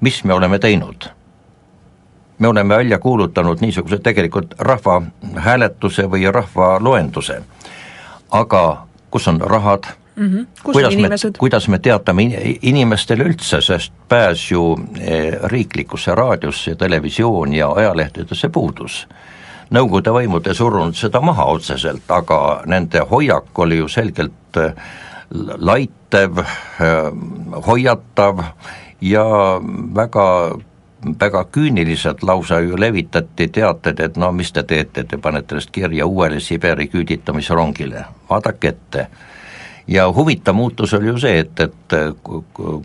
mis 0.00 0.24
me 0.24 0.34
oleme 0.34 0.58
teinud? 0.58 1.08
me 2.38 2.48
oleme 2.48 2.76
välja 2.76 2.98
kuulutanud 2.98 3.58
niisuguse 3.60 3.98
tegelikult 3.98 4.54
rahvahääletuse 4.58 6.10
või 6.10 6.32
rahvaloenduse, 6.32 7.42
aga 8.30 8.87
kus 9.10 9.28
on 9.28 9.40
rahad 9.40 9.84
mm, 10.16 10.28
-hmm. 10.28 10.46
kus 10.62 10.72
kuidas 10.72 10.96
me, 10.96 11.08
kuidas 11.38 11.68
me 11.68 11.78
teatame 11.78 12.22
inimestele 12.62 13.24
üldse, 13.24 13.60
sest 13.60 13.92
pääs 14.08 14.50
ju 14.50 14.78
eh, 15.00 15.38
riiklikusse 15.42 16.14
raadiosse, 16.14 16.74
televisiooni 16.74 17.58
ja 17.58 17.72
ajalehtedesse 17.72 18.48
puudus. 18.48 19.08
Nõukogude 19.70 20.10
võimud 20.10 20.46
ei 20.48 20.54
surunud 20.54 20.96
seda 20.96 21.20
maha 21.20 21.44
otseselt, 21.44 22.06
aga 22.08 22.62
nende 22.66 23.00
hoiak 23.10 23.58
oli 23.58 23.76
ju 23.76 23.88
selgelt 23.88 24.56
eh, 24.56 24.72
laitev, 25.58 26.38
eh, 26.38 27.12
hoiatav 27.66 28.42
ja 29.00 29.24
väga 29.94 30.24
väga 31.20 31.44
küüniliselt 31.44 32.22
lausa 32.22 32.60
ju 32.60 32.80
levitati 32.80 33.48
teated, 33.48 34.00
et 34.00 34.16
no 34.16 34.32
mis 34.32 34.52
te 34.52 34.62
teete, 34.62 35.04
te 35.04 35.16
panete 35.16 35.54
ennast 35.54 35.70
kirja 35.70 36.06
uuele 36.06 36.40
Siberi 36.40 36.88
küüditamisrongile, 36.88 38.04
vaadake 38.30 38.68
ette. 38.68 39.06
ja 39.86 40.12
huvitav 40.12 40.54
muutus 40.54 40.94
oli 40.94 41.06
ju 41.06 41.18
see, 41.18 41.38
et, 41.38 41.60
et 41.60 41.94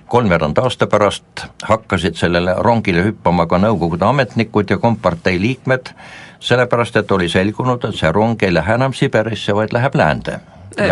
kolmveerand 0.07 0.57
aasta 0.57 0.87
pärast 0.87 1.45
hakkasid 1.63 2.15
sellele 2.15 2.55
rongile 2.59 3.03
hüppama 3.03 3.45
ka 3.45 3.57
Nõukogude 3.57 4.05
ametnikud 4.05 4.69
ja 4.69 4.77
kompartei 4.77 5.41
liikmed, 5.41 5.91
sellepärast 6.39 6.95
et 6.95 7.11
oli 7.11 7.29
selgunud, 7.29 7.83
et 7.83 7.95
see 7.95 8.11
rong 8.11 8.43
ei 8.43 8.53
lähe 8.53 8.73
enam 8.73 8.93
Siberisse, 8.93 9.55
vaid 9.55 9.73
läheb 9.73 9.95
läände. 9.95 10.39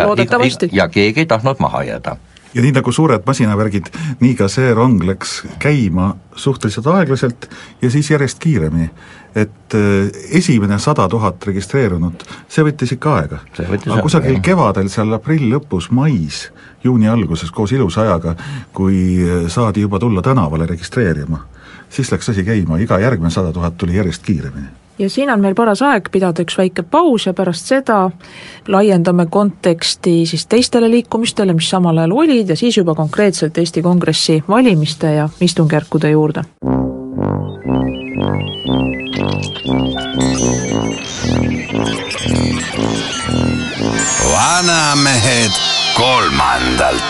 loodetavasti. 0.04 0.68
ja 0.72 0.88
keegi 0.88 1.20
ei 1.20 1.26
tahtnud 1.26 1.56
maha 1.58 1.82
jääda 1.82 2.16
ja 2.54 2.62
nii 2.62 2.72
nagu 2.76 2.92
suured 2.92 3.24
masinavärgid, 3.26 3.88
nii 4.20 4.34
ka 4.38 4.48
see 4.52 4.72
rong 4.74 5.02
läks 5.06 5.42
käima 5.62 6.12
suhteliselt 6.36 6.86
aeglaselt 6.92 7.48
ja 7.82 7.90
siis 7.90 8.10
järjest 8.10 8.38
kiiremini. 8.38 8.90
et 9.34 9.74
äh, 9.74 10.10
esimene 10.30 10.78
sada 10.78 11.08
tuhat 11.08 11.46
registreerunut, 11.46 12.24
see 12.48 12.64
võttis 12.64 12.92
ikka 12.92 13.14
aega. 13.16 13.38
aga 13.58 14.02
kusagil 14.02 14.34
jah. 14.34 14.42
kevadel, 14.42 14.90
seal 14.92 15.12
aprilli 15.16 15.48
lõpus, 15.54 15.88
mais, 15.90 16.50
juuni 16.84 17.08
alguses 17.08 17.50
koos 17.50 17.72
ilusa 17.72 18.02
ajaga, 18.02 18.36
kui 18.72 19.24
äh, 19.24 19.48
saadi 19.48 19.80
juba 19.80 19.98
tulla 19.98 20.22
tänavale 20.22 20.66
registreerima, 20.66 21.46
siis 21.88 22.12
läks 22.12 22.28
asi 22.28 22.44
käima, 22.44 22.78
iga 22.78 23.00
järgmine 23.00 23.30
sada 23.30 23.52
tuhat 23.52 23.76
tuli 23.76 23.96
järjest 23.96 24.22
kiiremini 24.22 24.81
ja 25.02 25.10
siin 25.10 25.30
on 25.30 25.40
meil 25.40 25.54
paras 25.58 25.82
aeg 25.82 26.08
pidada 26.12 26.44
üks 26.44 26.56
väike 26.58 26.82
paus 26.82 27.26
ja 27.26 27.34
pärast 27.34 27.70
seda 27.72 27.98
laiendame 28.68 29.26
konteksti 29.26 30.22
siis 30.26 30.46
teistele 30.46 30.90
liikumistele, 30.90 31.52
mis 31.52 31.70
samal 31.70 31.98
ajal 31.98 32.14
olid 32.24 32.48
ja 32.48 32.56
siis 32.56 32.76
juba 32.76 32.94
konkreetselt 32.94 33.58
Eesti 33.58 33.82
Kongressi 33.82 34.42
valimiste 34.48 35.14
ja 35.14 35.28
istungjärkude 35.40 36.10
juurde. 36.10 36.44
vanamehed 44.32 45.52
kolmandalt. 45.96 47.02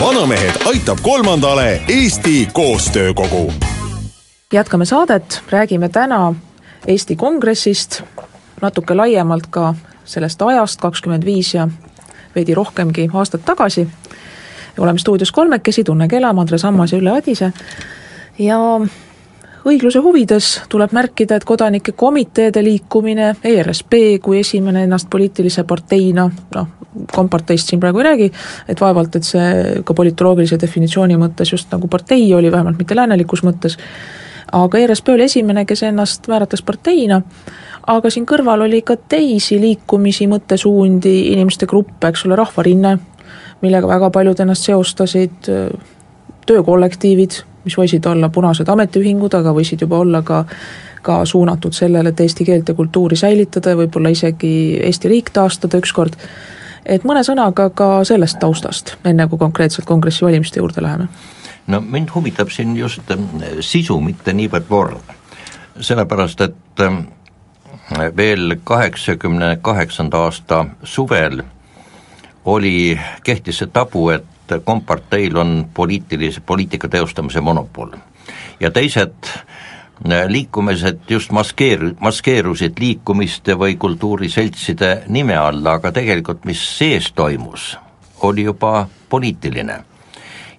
vanamehed 0.00 0.56
aitab 0.66 0.98
kolmandale 1.02 1.82
Eesti 1.88 2.48
Koostöökogu 2.52 3.52
jätkame 4.52 4.84
saadet, 4.84 5.42
räägime 5.50 5.88
täna 5.88 6.34
Eesti 6.86 7.16
Kongressist, 7.16 8.02
natuke 8.60 8.94
laiemalt 8.94 9.46
ka 9.50 9.74
sellest 10.04 10.42
ajast, 10.42 10.80
kakskümmend 10.80 11.24
viis 11.24 11.54
ja 11.54 11.68
veidi 12.34 12.54
rohkemgi 12.54 13.10
aastat 13.14 13.44
tagasi. 13.44 13.88
oleme 14.78 14.98
stuudios 14.98 15.32
kolmekesi, 15.32 15.84
Tunne 15.84 16.08
Kelam, 16.08 16.38
Andres 16.38 16.64
Ammas 16.64 16.92
ja 16.92 16.98
Ülle 16.98 17.10
Adise 17.10 17.52
ja 18.38 18.58
õigluse 19.64 19.98
huvides 19.98 20.60
tuleb 20.68 20.92
märkida, 20.92 21.36
et 21.36 21.44
kodanike 21.44 21.92
komiteede 21.92 22.64
liikumine, 22.64 23.34
ERSP 23.44 23.92
kui 24.22 24.40
esimene 24.40 24.82
ennast 24.84 25.10
poliitilise 25.10 25.64
parteina, 25.64 26.30
noh, 26.54 26.66
komparteist 27.12 27.68
siin 27.68 27.80
praegu 27.80 28.02
ei 28.02 28.04
räägi, 28.04 28.32
et 28.68 28.80
vaevalt, 28.80 29.16
et 29.16 29.24
see 29.24 29.82
ka 29.84 29.94
politoloogilise 29.94 30.58
definitsiooni 30.60 31.16
mõttes 31.16 31.52
just 31.52 31.70
nagu 31.72 31.88
partei 31.88 32.34
oli, 32.34 32.52
vähemalt 32.52 32.78
mitte 32.78 32.96
läänelikus 32.96 33.44
mõttes, 33.46 33.78
aga 34.52 34.78
ERSP 34.78 35.08
oli 35.14 35.26
esimene, 35.28 35.64
kes 35.64 35.82
ennast 35.88 36.28
määratles 36.28 36.62
parteina, 36.62 37.20
aga 37.86 38.10
siin 38.10 38.26
kõrval 38.28 38.66
oli 38.66 38.82
ka 38.86 38.96
teisi 38.96 39.60
liikumisi, 39.60 40.28
mõttesuundi, 40.30 41.14
inimeste 41.32 41.66
gruppe, 41.66 42.12
eks 42.12 42.26
ole, 42.26 42.36
Rahvarinne, 42.36 42.98
millega 43.62 43.88
väga 43.88 44.10
paljud 44.10 44.40
ennast 44.44 44.68
seostasid, 44.68 45.50
töökollektiivid, 46.46 47.42
mis 47.64 47.76
võisid 47.78 48.06
olla 48.10 48.28
punased 48.34 48.68
ametiühingud, 48.68 49.34
aga 49.38 49.54
võisid 49.54 49.84
juba 49.86 50.02
olla 50.02 50.22
ka 50.26 50.44
ka 51.02 51.24
suunatud 51.24 51.74
sellele, 51.74 52.08
et 52.08 52.20
eesti 52.20 52.44
keelt 52.44 52.68
ja 52.68 52.74
kultuuri 52.78 53.16
säilitada 53.18 53.72
ja 53.72 53.78
võib-olla 53.80 54.12
isegi 54.14 54.78
Eesti 54.86 55.10
riik 55.10 55.32
taastada 55.34 55.80
ükskord, 55.82 56.14
et 56.86 57.02
mõne 57.08 57.24
sõnaga 57.26 57.68
ka 57.74 57.88
sellest 58.06 58.38
taustast, 58.38 58.96
enne 59.04 59.26
kui 59.28 59.40
konkreetselt 59.40 59.88
kongressi 59.88 60.24
valimiste 60.24 60.62
juurde 60.62 60.84
läheme? 60.84 61.08
No 61.66 61.80
mind 61.80 62.08
huvitab 62.14 62.50
siin 62.50 62.76
just 62.76 63.10
äh, 63.10 63.18
sisu, 63.60 64.00
mitte 64.00 64.32
niivõrd 64.32 64.68
vorm. 64.70 65.00
sellepärast, 65.80 66.40
et 66.40 66.80
äh, 66.80 66.98
veel 68.16 68.56
kaheksakümne 68.64 69.56
kaheksanda 69.62 70.18
aasta 70.18 70.66
suvel 70.84 71.42
oli, 72.44 72.98
kehtis 73.24 73.58
see 73.62 73.70
tabu, 73.72 74.08
et 74.10 74.54
komparteil 74.64 75.36
on 75.36 75.68
poliitilise, 75.74 76.40
poliitika 76.40 76.88
teostamise 76.88 77.40
monopol. 77.40 77.90
ja 78.60 78.70
teised 78.70 79.14
äh, 79.26 80.26
liikumised 80.28 80.98
just 81.08 81.30
maskeer-, 81.30 81.94
maskeerusid 82.00 82.78
liikumiste 82.78 83.54
või 83.58 83.76
kultuuriseltside 83.76 85.02
nime 85.08 85.36
alla, 85.36 85.78
aga 85.78 85.92
tegelikult 85.92 86.44
mis 86.44 86.78
sees 86.78 87.12
toimus, 87.12 87.78
oli 88.22 88.42
juba 88.42 88.88
poliitiline 89.08 89.91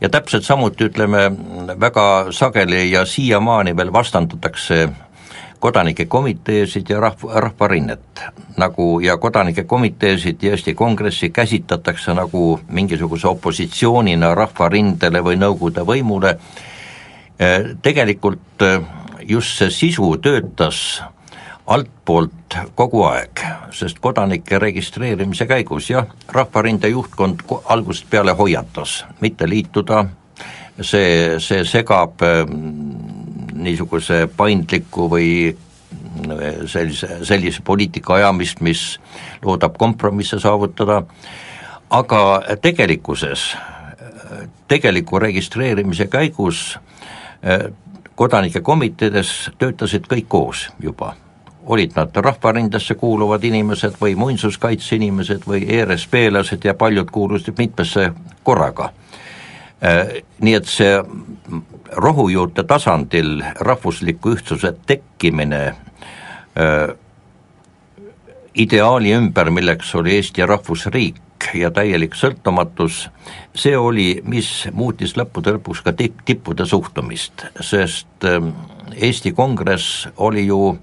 ja 0.03 0.10
täpselt 0.12 0.43
samuti 0.43 0.89
ütleme, 0.89 1.31
väga 1.79 2.31
sageli 2.31 2.91
ja 2.91 3.05
siiamaani 3.05 3.75
veel 3.77 3.93
vastandatakse 3.93 4.89
kodanike 5.63 6.05
komiteesid 6.05 6.89
ja 6.89 7.00
rahv-, 7.00 7.29
rahvarinnet. 7.33 8.24
nagu 8.57 9.00
ja 9.00 9.17
kodanike 9.17 9.63
komiteesid 9.63 10.43
ja 10.43 10.51
Eesti 10.51 10.74
Kongressi 10.74 11.29
käsitletakse 11.29 12.13
nagu 12.13 12.60
mingisuguse 12.67 13.27
opositsioonina 13.27 14.36
rahvarindele 14.36 15.24
või 15.24 15.39
Nõukogude 15.39 15.81
võimule, 15.88 16.36
tegelikult 17.81 18.67
just 19.27 19.57
see 19.57 19.72
sisu 19.72 20.17
töötas 20.22 21.01
altpoolt 21.67 22.58
kogu 22.75 23.03
aeg, 23.08 23.39
sest 23.72 24.00
kodanike 24.03 24.60
registreerimise 24.60 25.48
käigus 25.48 25.89
jah, 25.89 26.08
Rahvarinde 26.32 26.89
juhtkond 26.91 27.46
algusest 27.65 28.10
peale 28.10 28.36
hoiatas 28.36 29.05
mitte 29.22 29.48
liituda, 29.50 30.03
see, 30.82 31.39
see 31.39 31.63
segab 31.63 32.24
niisuguse 33.53 34.27
paindliku 34.38 35.08
või 35.10 35.29
sellise, 36.67 37.24
sellise 37.24 37.63
poliitika 37.63 38.20
ajamist, 38.20 38.62
mis 38.62 38.84
loodab 39.46 39.77
kompromisse 39.79 40.39
saavutada, 40.39 41.03
aga 41.89 42.22
tegelikkuses, 42.62 43.53
tegeliku 44.67 45.20
registreerimise 45.20 46.08
käigus 46.12 46.77
kodanike 48.15 48.62
komiteedes 48.62 49.51
töötasid 49.58 50.10
kõik 50.12 50.27
koos 50.29 50.67
juba 50.82 51.13
olid 51.65 51.91
nad 51.96 52.15
Rahvarindesse 52.15 52.96
kuuluvad 53.00 53.43
inimesed 53.43 53.96
või 54.01 54.15
muinsuskaitse 54.15 54.96
inimesed 54.96 55.48
või 55.48 55.63
ERSP-lased 55.67 56.65
ja 56.65 56.74
paljud 56.74 57.12
kuulusid 57.12 57.58
mitmesse 57.58 58.12
korraga. 58.43 58.89
Nii 60.39 60.53
et 60.55 60.67
see 60.67 61.00
rohujuurte 61.91 62.63
tasandil 62.63 63.41
rahvusliku 63.60 64.36
ühtsuse 64.36 64.74
tekkimine 64.88 65.62
ideaali 68.55 69.13
ümber, 69.17 69.50
milleks 69.50 69.96
oli 69.96 70.15
Eesti 70.15 70.46
rahvusriik 70.46 71.22
ja 71.53 71.72
täielik 71.72 72.15
sõltumatus, 72.15 73.08
see 73.55 73.75
oli, 73.77 74.22
mis 74.24 74.67
muutis 74.72 75.17
lõppude 75.20 75.58
lõpuks 75.58 75.82
ka 75.84 75.91
tipp, 75.98 76.22
tippude 76.25 76.65
suhtumist, 76.65 77.46
sest 77.60 78.27
Eesti 78.96 79.34
Kongress 79.36 80.08
oli 80.17 80.46
ju 80.48 80.77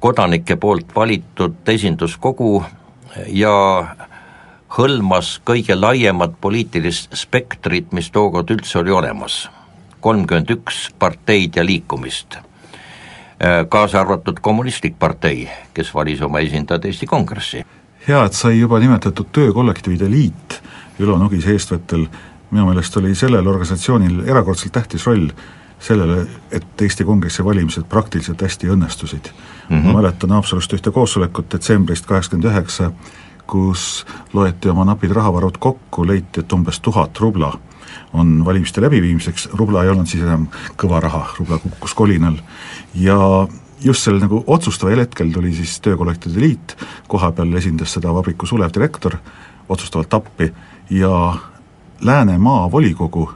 kodanike 0.00 0.56
poolt 0.56 0.94
valitud 0.94 1.68
esinduskogu 1.68 2.64
ja 3.26 3.54
hõlmas 4.78 5.38
kõige 5.44 5.76
laiemat 5.78 6.36
poliitilist 6.40 7.16
spektrit, 7.16 7.92
mis 7.92 8.10
tookord 8.10 8.50
üldse 8.50 8.78
oli 8.78 8.92
olemas, 8.92 9.48
kolmkümmend 10.00 10.50
üks 10.58 10.88
parteid 10.98 11.56
ja 11.56 11.64
liikumist. 11.64 12.38
Äh, 13.38 13.64
kaasa 13.68 14.00
arvatud 14.00 14.40
Kommunistlik 14.42 14.98
partei, 14.98 15.48
kes 15.74 15.94
valis 15.94 16.22
oma 16.22 16.40
esindajad 16.40 16.84
Eesti 16.84 17.06
Kongressi. 17.06 17.64
hea, 18.08 18.24
et 18.24 18.32
sai 18.32 18.58
juba 18.58 18.78
nimetatud 18.78 19.26
Töökollektiivide 19.32 20.10
Liit 20.10 20.60
Ülo 20.98 21.14
Nugise 21.18 21.52
eestvõttel, 21.54 22.08
minu 22.50 22.64
meelest 22.66 22.96
oli 22.98 23.14
sellel 23.14 23.46
organisatsioonil 23.46 24.24
erakordselt 24.26 24.72
tähtis 24.74 25.04
roll 25.06 25.28
sellele, 25.80 26.26
et 26.50 26.82
Eesti 26.82 27.04
Kongressi 27.04 27.44
valimised 27.44 27.86
praktiliselt 27.88 28.42
hästi 28.42 28.70
õnnestusid 28.74 29.30
mm. 29.30 29.76
-hmm. 29.76 29.84
ma 29.86 29.92
mäletan 30.00 30.30
Haapsalust 30.30 30.72
ühte 30.72 30.90
koosolekut 30.90 31.52
detsembrist 31.52 32.06
kaheksakümmend 32.06 32.50
üheksa, 32.50 32.90
kus 33.46 34.06
loeti 34.32 34.68
oma 34.68 34.84
napid 34.84 35.10
rahavarud 35.10 35.58
kokku, 35.58 36.06
leiti, 36.06 36.40
et 36.40 36.52
umbes 36.52 36.80
tuhat 36.80 37.20
rubla 37.20 37.58
on 38.12 38.44
valimiste 38.44 38.80
läbiviimiseks, 38.80 39.48
rubla 39.52 39.84
ei 39.84 39.90
olnud 39.90 40.06
siis 40.06 40.22
enam 40.22 40.48
kõva 40.76 41.00
raha, 41.00 41.26
rubla 41.38 41.58
kukkus 41.58 41.94
kolinal 41.94 42.36
ja 42.94 43.48
just 43.84 44.04
sel 44.04 44.18
nagu 44.18 44.42
otsustaval 44.46 44.98
hetkel 44.98 45.30
tuli 45.32 45.52
siis 45.54 45.80
Töökollektiivide 45.80 46.40
Liit, 46.40 46.76
koha 47.08 47.32
peal 47.32 47.54
esindas 47.54 47.92
seda 47.92 48.12
vabriku 48.14 48.46
Sulev 48.46 48.72
direktor 48.74 49.16
otsustavalt 49.68 50.14
appi 50.14 50.52
ja 50.90 51.34
Lääne 52.00 52.38
maavolikogu, 52.38 53.30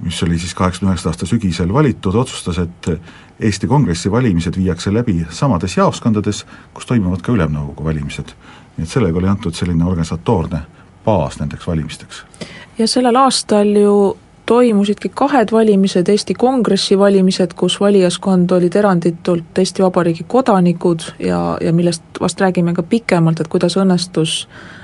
mis 0.00 0.22
oli 0.22 0.38
siis 0.38 0.54
kaheksakümne 0.54 0.92
üheksanda 0.92 1.14
aasta 1.14 1.26
sügisel 1.26 1.72
valitud, 1.72 2.14
otsustas, 2.14 2.58
et 2.58 2.90
Eesti 3.40 3.66
Kongressi 3.66 4.10
valimised 4.12 4.56
viiakse 4.56 4.92
läbi 4.94 5.26
samades 5.30 5.76
jaoskondades, 5.76 6.44
kus 6.74 6.86
toimuvad 6.86 7.24
ka 7.24 7.32
Ülemnõukogu 7.32 7.84
valimised. 7.84 8.36
nii 8.76 8.84
et 8.84 8.92
sellega 8.92 9.18
oli 9.18 9.28
antud 9.28 9.54
selline 9.56 9.84
organisatoorne 9.84 10.58
baas 11.04 11.38
nendeks 11.40 11.66
valimisteks. 11.66 12.24
ja 12.78 12.88
sellel 12.88 13.16
aastal 13.16 13.76
ju 13.76 14.16
toimusidki 14.46 15.08
kahed 15.08 15.52
valimised, 15.52 16.08
Eesti 16.08 16.34
Kongressi 16.34 16.98
valimised, 16.98 17.54
kus 17.56 17.80
valijaskond 17.80 18.50
olid 18.50 18.76
eranditult 18.76 19.58
Eesti 19.58 19.82
Vabariigi 19.82 20.24
kodanikud 20.28 21.00
ja, 21.18 21.58
ja 21.60 21.72
millest 21.72 22.02
vast 22.20 22.40
räägime 22.40 22.74
ka 22.74 22.82
pikemalt, 22.82 23.40
et 23.40 23.48
kuidas 23.48 23.76
õnnestus 23.76 24.46
eh, 24.46 24.75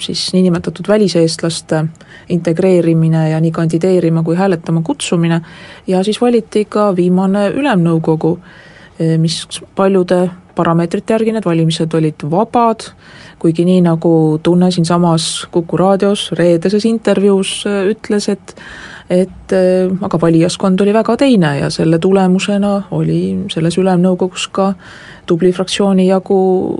siis 0.00 0.32
niinimetatud 0.32 0.88
väliseestlaste 0.88 1.84
integreerimine 2.32 3.30
ja 3.30 3.40
nii 3.40 3.50
kandideerima 3.52 4.22
kui 4.22 4.36
hääletama 4.36 4.82
kutsumine, 4.82 5.40
ja 5.86 6.04
siis 6.04 6.20
valiti 6.20 6.64
ka 6.64 6.90
viimane 6.96 7.50
Ülemnõukogu, 7.50 8.38
eh, 8.98 9.18
mis 9.18 9.42
paljude 9.76 10.30
parameetrite 10.54 11.14
järgi 11.14 11.34
need 11.34 11.46
valimised 11.46 11.94
olid 11.94 12.24
vabad, 12.30 12.90
kuigi 13.40 13.64
nii, 13.64 13.80
nagu 13.86 14.12
Tunne 14.42 14.70
siinsamas 14.70 15.46
Kuku 15.52 15.76
raadios 15.80 16.30
reedeses 16.38 16.84
intervjuus 16.88 17.64
äh, 17.68 17.84
ütles, 17.94 18.28
et 18.32 18.54
et 19.10 19.52
äh, 19.52 19.90
aga 20.06 20.20
valijaskond 20.20 20.80
oli 20.80 20.92
väga 20.94 21.16
teine 21.16 21.56
ja 21.58 21.70
selle 21.70 21.98
tulemusena 21.98 22.82
oli 22.94 23.46
selles 23.50 23.78
ülemnõukogus 23.78 24.46
ka 24.54 24.72
tubli 25.26 25.50
fraktsiooni 25.52 26.06
jagu 26.06 26.38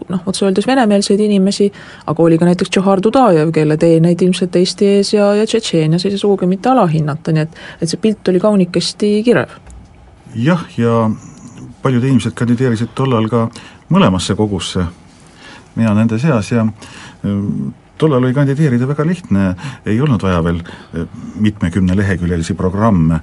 noh, 0.08 0.22
otse 0.26 0.46
öeldes 0.46 0.66
venemeelseid 0.66 1.20
inimesi, 1.20 1.70
aga 2.06 2.22
oli 2.22 2.38
ka 2.38 2.46
näiteks 2.46 2.70
Džohar 2.70 3.02
Dudajev, 3.02 3.50
kelle 3.54 3.76
teeneid 3.76 4.22
ilmselt 4.22 4.56
Eesti 4.56 4.92
ees 4.94 5.12
ja, 5.14 5.32
ja 5.38 5.46
Tšetšeenias 5.46 6.06
ei 6.06 6.14
saa 6.14 6.22
sugugi 6.22 6.46
mitte 6.50 6.70
alahinnata, 6.70 7.34
nii 7.34 7.46
et 7.46 7.60
et 7.80 7.90
see 7.90 8.00
pilt 8.00 8.30
oli 8.30 8.40
kaunikesti 8.40 9.12
kirev. 9.26 9.58
jah, 10.34 10.64
ja 10.78 11.10
paljud 11.82 12.04
inimesed 12.04 12.36
kandideerisid 12.38 12.94
tollal 12.94 13.28
ka 13.28 13.48
mõlemasse 13.90 14.38
kogusse 14.38 14.86
mina 15.74 15.94
nende 15.94 16.18
seas 16.18 16.52
ja 16.52 16.66
tollal 18.00 18.24
oli 18.24 18.34
kandideerida 18.36 18.88
väga 18.88 19.06
lihtne, 19.06 19.54
ei 19.86 20.00
olnud 20.00 20.22
vaja 20.24 20.42
veel 20.44 20.60
äh, 20.64 21.06
mitmekümne 21.40 21.96
leheküljelisi 21.96 22.56
programme, 22.58 23.20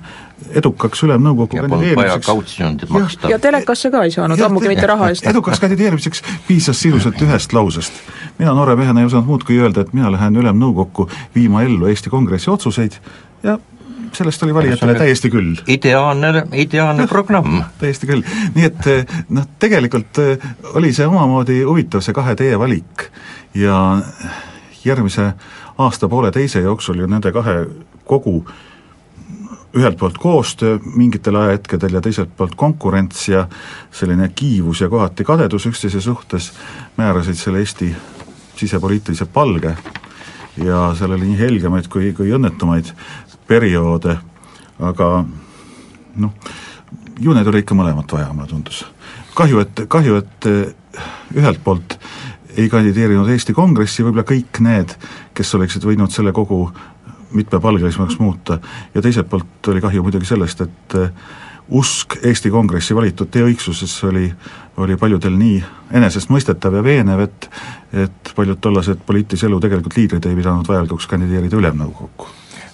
edukaks 0.55 1.03
ülemnõukogu 1.07 1.59
kandideerimiseks 1.63 2.59
ja, 2.59 3.31
ja 3.33 3.39
telekasse 3.41 3.91
ka 3.93 4.03
ei 4.07 4.13
saanud, 4.13 4.41
ammugi 4.47 4.71
mitte 4.71 4.87
raha 4.89 5.11
eest. 5.13 5.25
edukaks 5.27 5.61
kandideerimiseks 5.63 6.23
piisas 6.47 6.81
sisuliselt 6.81 7.21
ühest 7.25 7.55
lausest. 7.57 8.03
mina 8.37 8.53
noore 8.53 8.75
mehena 8.79 9.01
ei 9.01 9.09
osanud 9.09 9.27
muud 9.29 9.47
kui 9.47 9.57
öelda, 9.59 9.85
et 9.85 9.95
mina 9.97 10.11
lähen 10.13 10.37
ülemnõukokku 10.43 11.09
viima 11.35 11.65
ellu 11.65 11.89
Eesti 11.89 12.13
Kongressi 12.13 12.53
otsuseid 12.53 13.01
ja 13.43 13.57
sellest 14.13 14.43
oli 14.43 14.53
valijatele 14.53 14.95
täiesti 14.95 15.29
küll. 15.29 15.55
ideaalne, 15.67 16.43
ideaalne 16.53 17.07
programm. 17.07 17.63
täiesti 17.79 18.07
küll, 18.07 18.23
nii 18.55 18.67
et 18.69 18.87
eh, 18.91 19.17
noh, 19.29 19.47
tegelikult 19.59 20.21
eh, 20.23 20.49
oli 20.73 20.93
see 20.95 21.07
omamoodi 21.07 21.61
huvitav, 21.63 22.05
see 22.05 22.15
kahe 22.15 22.35
tee 22.39 22.59
valik 22.59 23.09
ja 23.57 23.81
järgmise 24.85 25.33
aasta-poole-teise 25.77 26.61
jooksul 26.65 26.99
ju 26.99 27.07
nende 27.07 27.31
kahe 27.31 27.65
kogu 28.05 28.41
ühelt 29.77 29.97
poolt 29.97 30.17
koostöö 30.17 30.79
mingitel 30.95 31.35
ajahetkedel 31.35 31.93
ja 31.93 32.01
teiselt 32.01 32.29
poolt 32.37 32.55
konkurents 32.55 33.27
ja 33.29 33.47
selline 33.91 34.29
kiivus 34.35 34.81
ja 34.81 34.89
kohati 34.89 35.23
kadedus 35.23 35.65
üksteise 35.65 36.01
suhtes 36.01 36.51
määrasid 36.97 37.35
selle 37.35 37.59
Eesti 37.59 37.95
sisepoliitilise 38.55 39.25
palge 39.25 39.75
ja 40.63 40.93
seal 40.97 41.11
oli 41.11 41.27
nii 41.27 41.39
helgemaid 41.39 41.87
kui, 41.91 42.13
kui 42.13 42.31
õnnetumaid 42.33 42.89
perioode, 43.47 44.17
aga 44.79 45.09
noh, 46.15 46.53
ju 47.19 47.35
need 47.35 47.47
oli 47.47 47.61
ikka 47.63 47.77
mõlemat 47.77 48.11
vaja, 48.11 48.31
mulle 48.33 48.49
tundus. 48.49 48.85
kahju, 49.35 49.59
et, 49.59 49.83
kahju, 49.87 50.17
et 50.23 50.49
ühelt 51.37 51.61
poolt 51.63 51.99
ei 52.57 52.69
kandideerinud 52.69 53.29
Eesti 53.29 53.53
Kongressi 53.53 54.05
võib-olla 54.05 54.25
kõik 54.27 54.61
need, 54.65 54.93
kes 55.37 55.55
oleksid 55.55 55.83
võinud 55.85 56.13
selle 56.13 56.33
kogu 56.33 56.65
mitmepalgelisemaks 57.37 58.19
muuta. 58.19 58.59
Ja 58.95 59.01
teiselt 59.01 59.29
poolt 59.29 59.67
oli 59.67 59.81
kahju 59.83 60.03
muidugi 60.03 60.25
sellest, 60.25 60.61
et 60.63 60.97
usk 61.69 62.17
Eesti 62.23 62.49
Kongressi 62.49 62.95
valitud 62.95 63.29
tee 63.31 63.43
õigsusesse 63.43 64.07
oli, 64.07 64.31
oli 64.77 64.97
paljudel 64.97 65.35
nii 65.37 65.61
enesestmõistetav 65.99 66.79
ja 66.79 66.83
veenev, 66.83 67.27
et 67.27 67.49
et 67.93 68.33
paljud 68.35 68.59
tollased 68.61 68.99
poliitilise 69.07 69.47
elu 69.47 69.59
tegelikult 69.63 69.95
liidrid 69.97 70.25
ei 70.27 70.35
pidanud 70.35 70.67
vajalikuks 70.67 71.07
kandideerida 71.07 71.55
Ülemnõukokku. 71.55 72.27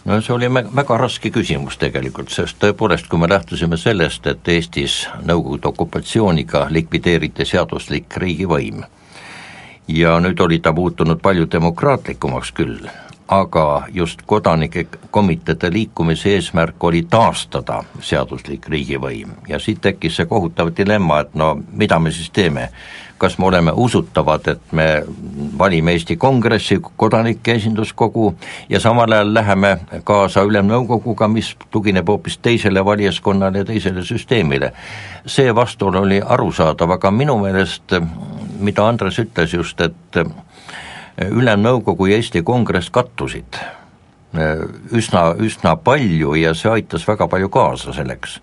No 0.05 0.17
see 0.21 0.33
oli 0.35 0.49
väga 0.51 0.97
raske 0.97 1.29
küsimus 1.31 1.77
tegelikult, 1.79 2.33
sest 2.33 2.57
tõepoolest, 2.59 3.07
kui 3.07 3.21
me 3.21 3.29
lähtusime 3.29 3.77
sellest, 3.77 4.25
et 4.27 4.47
Eestis 4.51 5.03
Nõukogude 5.23 5.69
okupatsiooniga 5.69 6.65
likvideeriti 6.69 7.45
seaduslik 7.45 8.17
riigivõim 8.17 8.83
ja 9.87 10.19
nüüd 10.19 10.39
oli 10.39 10.59
ta 10.59 10.71
muutunud 10.71 11.21
palju 11.21 11.47
demokraatlikumaks 11.51 12.51
küll, 12.51 12.87
aga 13.27 13.87
just 13.93 14.21
kodanike 14.25 14.85
komiteede 15.11 15.71
liikumise 15.73 16.35
eesmärk 16.35 16.83
oli 16.83 17.05
taastada 17.09 17.83
seaduslik 18.01 18.67
riigivõim 18.69 19.35
ja 19.47 19.59
siit 19.59 19.81
tekkis 19.81 20.19
see 20.19 20.25
kohutav 20.29 20.71
dilemma, 20.77 21.19
et 21.19 21.35
no 21.35 21.55
mida 21.71 21.99
me 21.99 22.11
siis 22.11 22.29
teeme. 22.29 22.69
Kas 23.23 23.37
me 23.39 23.45
oleme 23.47 23.71
usutavad, 23.71 24.47
et 24.51 24.71
me 24.75 25.03
valime 25.57 25.93
Eesti 25.95 26.17
Kongressi, 26.19 26.81
kodanike 26.99 27.55
esinduskogu 27.55 28.33
ja 28.69 28.79
samal 28.83 29.11
ajal 29.15 29.31
läheme 29.33 29.77
kaasa 30.03 30.43
Ülemnõukoguga, 30.43 31.29
mis 31.31 31.53
tugineb 31.71 32.09
hoopis 32.11 32.35
teisele 32.43 32.83
valijaskonnale 32.85 33.63
ja 33.63 33.65
teisele 33.65 34.03
süsteemile. 34.03 34.73
see 35.25 35.55
vastuolu 35.55 36.01
oli 36.01 36.21
arusaadav, 36.25 36.91
aga 36.97 37.11
minu 37.11 37.37
meelest, 37.39 37.95
mida 38.59 38.87
Andres 38.87 39.19
ütles 39.19 39.53
just, 39.55 39.81
et 39.81 40.19
Ülemnõukogu 41.29 42.11
ja 42.11 42.19
Eesti 42.19 42.43
Kongress 42.43 42.89
kattusid 42.89 43.63
üsna, 44.91 45.23
üsna 45.39 45.75
palju 45.75 46.33
ja 46.39 46.53
see 46.57 46.71
aitas 46.71 47.05
väga 47.07 47.27
palju 47.29 47.49
kaasa 47.49 47.93
selleks. 47.93 48.39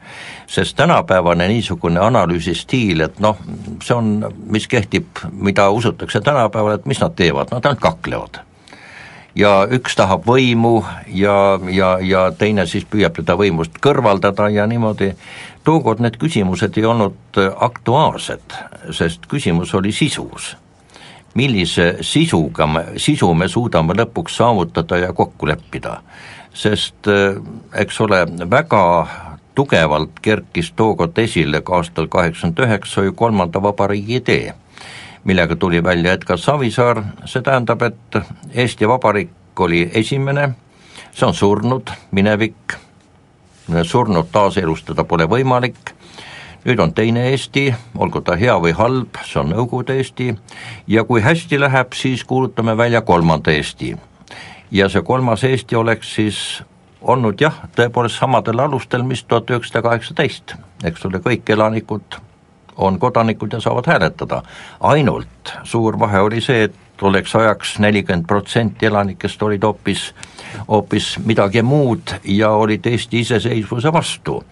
sest 0.47 0.77
tänapäevane 0.77 1.49
niisugune 1.49 2.01
analüüsistiil, 2.01 3.01
et 3.01 3.19
noh, 3.21 3.39
see 3.83 3.95
on, 3.95 4.27
mis 4.47 4.69
kehtib, 4.69 5.07
mida 5.33 5.71
usutakse 5.71 6.21
tänapäeval, 6.21 6.79
et 6.79 6.87
mis 6.87 7.01
nad 7.01 7.15
teevad, 7.17 7.51
nad 7.51 7.67
ainult 7.67 7.81
kaklevad. 7.81 8.41
ja 9.35 9.67
üks 9.71 9.97
tahab 9.97 10.27
võimu 10.27 10.85
ja, 11.07 11.59
ja, 11.71 11.99
ja 12.03 12.33
teine 12.39 12.67
siis 12.67 12.85
püüab 12.85 13.15
teda 13.15 13.37
võimust 13.39 13.79
kõrvaldada 13.83 14.49
ja 14.51 14.67
niimoodi, 14.67 15.15
tookord 15.65 16.01
need 16.01 16.19
küsimused 16.19 16.79
ei 16.79 16.85
olnud 16.85 17.39
aktuaalsed, 17.57 18.59
sest 18.91 19.27
küsimus 19.27 19.75
oli 19.75 19.93
sisus 19.93 20.57
millise 21.35 21.97
sisuga 22.01 22.67
me, 22.67 22.85
sisu 22.97 23.35
me 23.35 23.49
suudame 23.49 23.95
lõpuks 23.95 24.37
saavutada 24.41 24.99
ja 24.99 25.13
kokku 25.13 25.47
leppida. 25.47 26.01
sest 26.55 27.07
äh, 27.09 27.37
eks 27.73 28.01
ole, 28.01 28.27
väga 28.51 29.07
tugevalt 29.55 30.19
kerkis 30.23 30.73
tookord 30.73 31.19
esile 31.19 31.61
ka 31.61 31.77
aastal 31.77 32.09
kaheksakümmend 32.11 32.59
üheksa 32.67 33.05
ju 33.05 33.13
kolmanda 33.13 33.63
vabariigi 33.63 34.17
idee, 34.17 34.55
millega 35.25 35.57
tuli 35.57 35.83
välja 35.85 36.13
Edgar 36.13 36.39
Savisaar, 36.39 37.03
see 37.25 37.43
tähendab, 37.43 37.83
et 37.83 38.19
Eesti 38.55 38.89
Vabariik 38.89 39.61
oli 39.61 39.91
esimene, 39.95 40.51
see 41.13 41.27
on 41.27 41.35
surnud, 41.35 41.91
minevik, 42.11 42.75
surnud 43.83 44.31
taaselustada 44.33 45.05
pole 45.05 45.29
võimalik 45.31 45.95
nüüd 46.65 46.81
on 46.81 46.93
teine 46.95 47.29
Eesti, 47.31 47.71
olgu 47.99 48.21
ta 48.21 48.37
hea 48.37 48.57
või 48.61 48.73
halb, 48.77 49.21
see 49.25 49.41
on 49.41 49.53
Nõukogude 49.55 49.97
Eesti, 50.01 50.35
ja 50.89 51.05
kui 51.09 51.23
hästi 51.25 51.61
läheb, 51.61 51.95
siis 51.97 52.25
kuulutame 52.25 52.77
välja 52.77 53.01
kolmanda 53.01 53.53
Eesti. 53.53 53.97
ja 54.71 54.89
see 54.89 55.03
kolmas 55.03 55.45
Eesti 55.45 55.77
oleks 55.77 56.15
siis 56.15 56.63
olnud 57.01 57.41
jah, 57.41 57.63
tõepoolest 57.77 58.21
samadel 58.21 58.61
alustel, 58.61 59.03
mis 59.03 59.25
tuhat 59.25 59.51
üheksasada 59.51 59.83
kaheksateist, 59.83 60.55
eks 60.85 61.05
ole, 61.05 61.19
kõik 61.25 61.49
elanikud 61.51 62.21
on 62.77 62.99
kodanikud 62.99 63.53
ja 63.53 63.61
saavad 63.61 63.87
hääletada. 63.87 64.43
ainult 64.81 65.53
suur 65.65 65.99
vahe 65.99 66.21
oli 66.21 66.41
see, 66.41 66.65
et 66.65 66.75
tolleks 66.97 67.35
ajaks 67.37 67.79
nelikümmend 67.79 68.27
protsenti 68.27 68.87
elanikest 68.87 69.43
olid 69.43 69.63
hoopis, 69.63 70.15
hoopis 70.69 71.19
midagi 71.25 71.63
muud 71.63 72.15
ja 72.25 72.51
olid 72.51 72.87
Eesti 72.87 73.21
iseseisvuse 73.21 73.93
vastu 73.93 74.45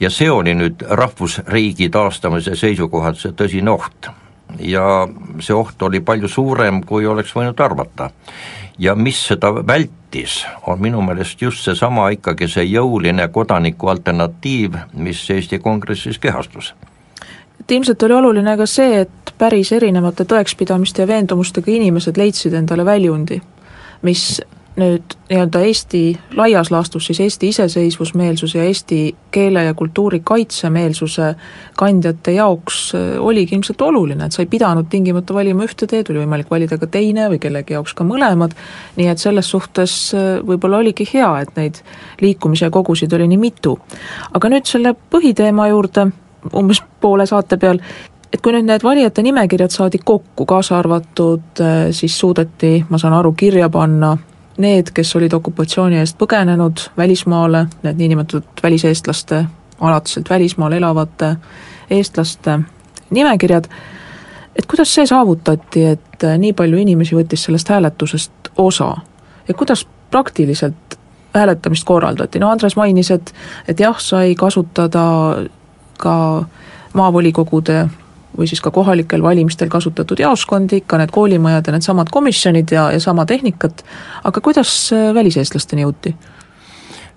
ja 0.00 0.10
see 0.10 0.30
oli 0.30 0.54
nüüd 0.54 0.82
rahvusriigi 0.88 1.90
taastamise 1.92 2.56
seisukohalt 2.56 3.20
see 3.20 3.36
tõsine 3.36 3.70
oht. 3.72 4.10
ja 4.58 5.06
see 5.38 5.54
oht 5.54 5.82
oli 5.82 6.00
palju 6.00 6.28
suurem, 6.28 6.82
kui 6.82 7.06
oleks 7.06 7.34
võinud 7.36 7.60
arvata. 7.60 8.10
ja 8.78 8.94
mis 8.94 9.26
seda 9.26 9.52
vältis, 9.66 10.44
on 10.66 10.80
minu 10.80 11.02
meelest 11.02 11.42
just 11.42 11.64
seesama 11.64 12.08
ikkagi 12.10 12.48
see 12.48 12.64
jõuline 12.64 13.28
kodaniku 13.28 13.88
alternatiiv, 13.88 14.76
mis 14.94 15.30
Eesti 15.30 15.58
Kongressis 15.58 16.18
kehastus 16.18 16.74
et 17.60 17.70
ilmselt 17.70 18.02
oli 18.02 18.14
oluline 18.14 18.56
ka 18.56 18.66
see, 18.66 19.02
et 19.04 19.34
päris 19.38 19.72
erinevate 19.72 20.24
tõekspidamiste 20.24 21.04
ja 21.04 21.06
veendumustega 21.06 21.70
inimesed 21.70 22.16
leidsid 22.16 22.54
endale 22.56 22.84
väljundi, 22.84 23.40
mis 24.02 24.40
nüüd 24.78 25.14
nii-öelda 25.30 25.60
Eesti 25.66 26.00
laias 26.38 26.70
laastus 26.70 27.06
siis 27.06 27.20
Eesti 27.20 27.48
iseseisvusmeelsuse 27.50 28.58
ja 28.58 28.64
eesti 28.64 28.98
keele 29.34 29.64
ja 29.64 29.74
kultuuri 29.74 30.20
kaitsemeelsuse 30.24 31.34
kandjate 31.78 32.32
jaoks 32.32 32.78
äh, 32.94 33.08
oligi 33.18 33.54
ilmselt 33.54 33.82
oluline, 33.82 34.26
et 34.26 34.36
sa 34.36 34.44
ei 34.44 34.50
pidanud 34.50 34.86
tingimata 34.90 35.34
valima 35.34 35.66
ühte 35.66 35.88
teed, 35.90 36.12
oli 36.12 36.22
võimalik 36.22 36.50
valida 36.50 36.78
ka 36.78 36.86
teine 36.86 37.26
või 37.32 37.40
kellegi 37.42 37.74
jaoks 37.74 37.96
ka 37.98 38.06
mõlemad, 38.06 38.54
nii 38.98 39.10
et 39.10 39.22
selles 39.22 39.50
suhtes 39.50 39.96
äh, 40.14 40.30
võib-olla 40.46 40.84
oligi 40.84 41.08
hea, 41.12 41.32
et 41.42 41.58
neid 41.58 41.82
liikumisi 42.22 42.68
ja 42.68 42.70
kogusid 42.74 43.12
oli 43.18 43.26
nii 43.32 43.42
mitu. 43.42 43.76
aga 44.34 44.54
nüüd 44.54 44.70
selle 44.70 44.94
põhiteema 44.94 45.68
juurde, 45.72 46.06
umbes 46.54 46.82
poole 47.00 47.26
saate 47.26 47.58
peal, 47.58 47.82
et 48.30 48.40
kui 48.40 48.54
nüüd 48.54 48.70
need 48.70 48.86
valijate 48.86 49.22
nimekirjad 49.26 49.74
saadi 49.74 49.98
kokku, 49.98 50.46
kaasa 50.46 50.78
arvatud 50.78 51.62
äh, 51.62 51.78
siis 51.90 52.18
suudeti, 52.18 52.84
ma 52.88 52.98
saan 53.02 53.18
aru, 53.18 53.34
kirja 53.34 53.68
panna 53.68 54.16
need, 54.60 54.92
kes 54.94 55.14
olid 55.16 55.32
okupatsiooni 55.32 55.98
eest 56.00 56.18
põgenenud 56.20 56.86
välismaale, 56.96 57.66
need 57.82 58.00
niinimetatud 58.00 58.62
väliseestlaste, 58.62 59.44
alatiselt 59.80 60.30
välismaal 60.30 60.72
elavate 60.76 61.34
eestlaste 61.90 62.58
nimekirjad, 63.10 63.66
et 64.56 64.66
kuidas 64.66 64.94
see 64.94 65.06
saavutati, 65.06 65.84
et 65.94 66.26
nii 66.38 66.52
palju 66.56 66.78
inimesi 66.78 67.16
võttis 67.16 67.46
sellest 67.48 67.68
hääletusest 67.68 68.52
osa? 68.58 68.92
Ja 69.48 69.54
kuidas 69.54 69.86
praktiliselt 70.10 70.98
hääletamist 71.34 71.86
korraldati, 71.86 72.38
no 72.38 72.50
Andres 72.50 72.76
mainis, 72.76 73.10
et 73.10 73.34
et 73.68 73.80
jah, 73.80 73.98
sai 73.98 74.34
kasutada 74.34 75.04
ka 75.98 76.44
maavolikogude 76.92 77.86
või 78.38 78.46
siis 78.46 78.60
ka 78.60 78.70
kohalikel 78.70 79.22
valimistel 79.22 79.68
kasutatud 79.68 80.18
jaoskondi, 80.18 80.82
ikka 80.82 80.98
need 80.98 81.10
koolimajad 81.10 81.66
ja 81.66 81.72
needsamad 81.72 82.10
komisjonid 82.10 82.72
ja, 82.72 82.90
ja 82.92 83.00
sama 83.00 83.26
tehnikat, 83.26 83.84
aga 84.24 84.40
kuidas 84.40 84.92
äh, 84.92 85.14
väliseestlasteni 85.14 85.82
jõuti? 85.82 86.14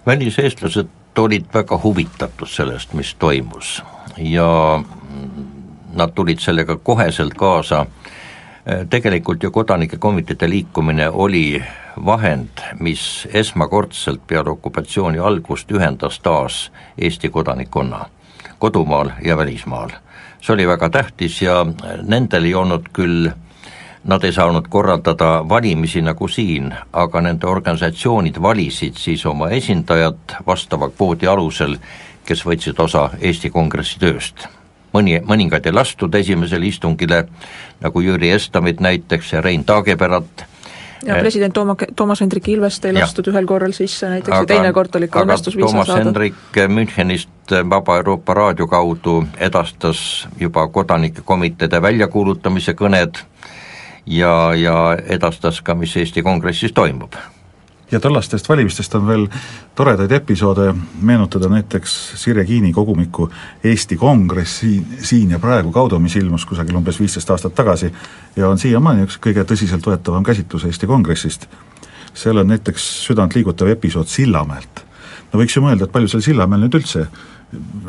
väliseestlased 0.06 0.90
olid 1.18 1.46
väga 1.54 1.80
huvitatud 1.84 2.50
sellest, 2.50 2.94
mis 2.94 3.16
toimus. 3.16 3.84
Ja 4.18 4.84
nad 5.94 6.12
tulid 6.16 6.40
sellega 6.40 6.76
koheselt 6.76 7.34
kaasa, 7.34 7.86
äh, 7.86 8.88
tegelikult 8.90 9.44
ju 9.44 9.52
kodanike 9.52 9.98
komiteede 9.98 10.50
liikumine 10.50 11.10
oli 11.10 11.64
vahend, 12.06 12.50
mis 12.80 13.28
esmakordselt 13.34 14.22
peale 14.28 14.50
okupatsiooni 14.50 15.20
algust 15.20 15.72
ühendas 15.72 16.20
taas 16.20 16.72
Eesti 16.98 17.30
kodanikkonna 17.30 18.06
kodumaal 18.60 19.10
ja 19.26 19.38
välismaal 19.38 19.90
see 20.44 20.54
oli 20.54 20.68
väga 20.68 20.90
tähtis 20.90 21.42
ja 21.42 21.62
nendel 22.04 22.44
ei 22.44 22.56
olnud 22.56 22.92
küll 22.94 23.32
Nad 24.04 24.24
ei 24.24 24.32
saanud 24.36 24.66
korraldada 24.70 25.50
valimisi 25.50 26.02
nagu 26.04 26.28
siin, 26.28 26.74
aga 26.94 27.22
nende 27.24 27.48
organisatsioonid 27.48 28.36
valisid 28.42 29.00
siis 29.00 29.24
oma 29.26 29.48
esindajad 29.56 30.36
vastava 30.48 30.90
kvoodi 30.90 31.28
alusel, 31.32 31.78
kes 32.28 32.44
võtsid 32.44 32.82
osa 32.84 33.10
Eesti 33.22 33.50
Kongressi 33.50 34.00
tööst. 34.00 34.48
mõni, 34.94 35.22
mõningaid 35.26 35.66
ei 35.66 35.74
lastud 35.74 36.16
esimesele 36.16 36.68
istungile, 36.68 37.24
nagu 37.82 38.02
Jüri 38.02 38.30
Estamit 38.30 38.80
näiteks 38.80 39.34
ja 39.34 39.42
Rein 39.42 39.64
Taageperat, 39.64 40.46
ja 41.06 41.16
president 41.20 41.54
Tooma, 41.54 41.76
Toomas 41.96 42.22
Hendrik 42.22 42.48
Ilvest 42.48 42.86
ei 42.86 42.94
lastud 42.94 43.28
ühel 43.32 43.48
korral 43.50 43.76
sisse 43.76 44.10
näiteks 44.10 44.36
aga, 44.36 44.44
ja 44.44 44.52
teine 44.54 44.74
kord 44.74 44.96
oli 44.96 45.10
ikka 45.10 45.24
õnnestus 45.26 45.58
viisa 45.58 45.72
saada. 45.72 45.86
Toomas 45.86 46.06
Hendrik 46.06 46.62
Münchenist 46.70 47.56
Vaba 47.70 47.98
Euroopa 48.02 48.34
raadio 48.34 48.68
kaudu 48.68 49.20
edastas 49.38 50.28
juba 50.40 50.68
kodanike 50.68 51.22
komiteede 51.26 51.82
väljakuulutamise 51.82 52.76
kõned 52.80 53.22
ja, 54.06 54.34
ja 54.56 54.98
edastas 55.10 55.62
ka, 55.62 55.76
mis 55.76 55.96
Eesti 55.98 56.24
Kongressis 56.24 56.74
toimub. 56.74 57.16
Ja 57.94 58.00
tollastest 58.00 58.50
valimistest 58.50 58.96
on 58.96 59.08
veel 59.08 59.28
toredaid 59.76 60.12
episoode 60.12 60.74
meenutada 61.02 61.50
näiteks 61.50 62.14
Sirje 62.16 62.46
Kiini 62.46 62.74
kogumiku 62.74 63.30
Eesti 63.64 63.98
Kongress 63.98 64.60
siin, 64.60 64.86
siin 65.02 65.32
ja 65.32 65.40
praegu 65.40 65.72
kaudu, 65.72 66.00
mis 66.00 66.16
ilmus 66.16 66.46
kusagil 66.46 66.76
umbes 66.76 67.00
viisteist 67.00 67.30
aastat 67.30 67.56
tagasi 67.56 67.92
ja 68.36 68.50
on 68.50 68.58
siiamaani 68.58 69.06
üks 69.08 69.20
kõige 69.22 69.46
tõsiseltvõetavam 69.46 70.26
käsitlus 70.26 70.66
Eesti 70.66 70.90
Kongressist. 70.90 71.48
seal 72.14 72.38
on 72.38 72.48
näiteks 72.48 73.06
südantliigutav 73.06 73.68
episood 73.68 74.08
Sillamäelt. 74.08 74.84
no 75.34 75.40
võiks 75.40 75.56
ju 75.56 75.62
mõelda, 75.62 75.84
et 75.84 75.92
palju 75.92 76.08
seal 76.08 76.22
Sillamäel 76.22 76.66
nüüd 76.66 76.82
üldse 76.82 77.08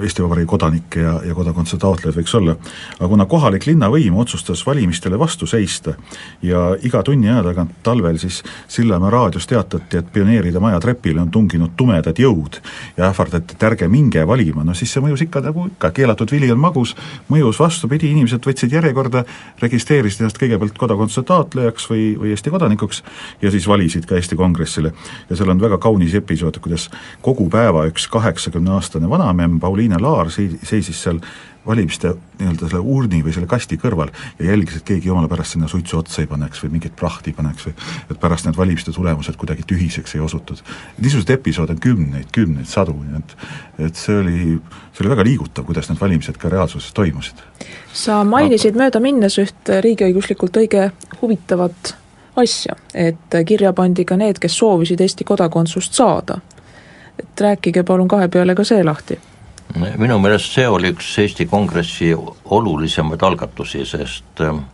Eesti 0.02 0.22
Vabariigi 0.22 0.48
kodanikke 0.50 1.00
ja, 1.00 1.14
ja 1.24 1.34
kodakondsuse 1.34 1.78
taotlejaid 1.82 2.16
võiks 2.18 2.34
olla, 2.36 2.56
aga 2.98 3.08
kuna 3.08 3.26
kohalik 3.30 3.66
linnavõim 3.68 4.16
otsustas 4.18 4.64
valimistele 4.66 5.18
vastu 5.18 5.46
seista 5.46 5.94
ja 6.42 6.72
iga 6.82 7.02
tunni 7.06 7.30
aja 7.30 7.42
tagant 7.46 7.76
talvel 7.86 8.18
siis 8.18 8.42
Sillamäe 8.68 9.10
raadios 9.10 9.46
teatati, 9.46 10.00
et 10.00 10.10
pioneeride 10.12 10.60
maja 10.60 10.80
trepile 10.82 11.22
on 11.22 11.30
tunginud 11.30 11.76
tumedad 11.76 12.18
jõud 12.18 12.58
ja 12.96 13.08
ähvardati, 13.10 13.54
et 13.54 13.66
ärge 13.68 13.88
minge 13.88 14.26
valima, 14.26 14.64
no 14.64 14.74
siis 14.74 14.92
see 14.94 15.02
mõjus 15.04 15.24
ikka 15.26 15.44
nagu 15.44 15.68
ikka, 15.70 15.90
keelatud 15.94 16.32
vili 16.34 16.50
on 16.52 16.60
magus, 16.60 16.94
mõjus 17.30 17.60
vastupidi, 17.62 18.10
inimesed 18.14 18.44
võtsid 18.44 18.74
järjekorda, 18.74 19.24
registreerisid 19.62 20.24
ennast 20.24 20.40
kõigepealt 20.42 20.78
kodakondsuse 20.78 21.26
taotlejaks 21.28 21.88
või, 21.90 22.06
või 22.20 22.34
Eesti 22.34 22.52
kodanikuks 22.54 23.02
ja 23.42 23.52
siis 23.54 23.68
valisid 23.70 24.08
ka 24.10 24.18
Eesti 24.18 24.36
Kongressile. 24.36 24.92
ja 25.30 25.36
seal 25.36 25.50
on 25.50 25.60
väga 25.60 25.78
kaunis 25.78 26.14
episood, 26.14 26.58
kuidas 26.64 26.88
kogu 27.22 27.48
päeva 27.50 27.86
üks 27.90 28.08
kaheksakümneaastane 28.10 29.10
vanamemm 29.10 29.53
Pauliine 29.60 29.98
Laar 30.00 30.30
sei-, 30.30 30.58
seisis 30.62 31.02
seal 31.02 31.20
valimiste 31.66 32.14
nii-öelda 32.38 32.68
selle 32.68 32.80
urni 32.80 33.22
või 33.24 33.32
selle 33.32 33.46
kasti 33.48 33.78
kõrval 33.80 34.10
ja 34.38 34.50
jälgis, 34.50 34.76
et 34.76 34.86
keegi 34.88 35.08
jumala 35.08 35.28
pärast 35.28 35.54
sinna 35.54 35.68
suitsu 35.68 35.98
otsa 35.98 36.22
ei 36.22 36.28
paneks 36.28 36.60
või 36.64 36.74
mingit 36.76 36.96
prahti 36.96 37.32
ei 37.32 37.38
paneks 37.38 37.68
või 37.68 37.74
et 38.12 38.20
pärast 38.20 38.48
need 38.48 38.58
valimiste 38.58 38.92
tulemused 38.92 39.36
kuidagi 39.40 39.64
tühiseks 39.72 40.14
ei 40.14 40.20
osutud. 40.20 40.60
niisuguseid 41.00 41.34
episoode 41.38 41.72
on 41.72 41.80
kümneid, 41.80 42.28
kümneid, 42.32 42.68
sadu, 42.68 42.96
nii 43.00 43.22
et 43.22 43.36
et 43.88 43.96
see 43.96 44.18
oli, 44.20 44.38
see 44.92 45.04
oli 45.04 45.14
väga 45.14 45.24
liigutav, 45.24 45.64
kuidas 45.64 45.88
need 45.88 46.00
valimised 46.00 46.36
ka 46.38 46.52
reaalsuses 46.52 46.92
toimusid. 46.92 47.40
sa 47.92 48.24
mainisid 48.24 48.74
Aga... 48.76 48.84
möödaminnes 48.84 49.38
üht 49.38 49.74
riigiõiguslikult 49.80 50.56
õige 50.62 50.90
huvitavat 51.22 51.94
asja, 52.36 52.76
et 52.94 53.40
kirja 53.46 53.72
pandi 53.72 54.04
ka 54.04 54.16
need, 54.16 54.38
kes 54.38 54.58
soovisid 54.58 55.00
Eesti 55.00 55.24
kodakondsust 55.24 55.94
saada. 55.94 56.40
et 57.18 57.40
rääkige 57.40 57.82
palun 57.82 58.08
kahe 58.08 58.28
peale 58.28 58.54
ka 58.54 58.64
see 58.64 58.84
lahti 58.84 59.18
minu 59.98 60.18
meelest 60.18 60.54
see 60.54 60.68
oli 60.68 60.92
üks 60.94 61.08
Eesti 61.18 61.46
Kongressi 61.46 62.12
olulisemaid 62.44 63.22
algatusi, 63.22 63.84
sest 63.86 64.40
ähm, 64.40 64.64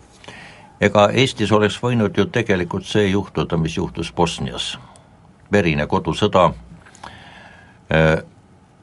ega 0.81 1.09
Eestis 1.13 1.53
oleks 1.53 1.79
võinud 1.83 2.17
ju 2.17 2.27
tegelikult 2.33 2.87
see 2.89 3.09
juhtuda, 3.11 3.57
mis 3.57 3.77
juhtus 3.77 4.13
Bosnias, 4.13 4.75
verine 5.53 5.87
kodusõda, 5.87 6.51
äh, 7.95 8.23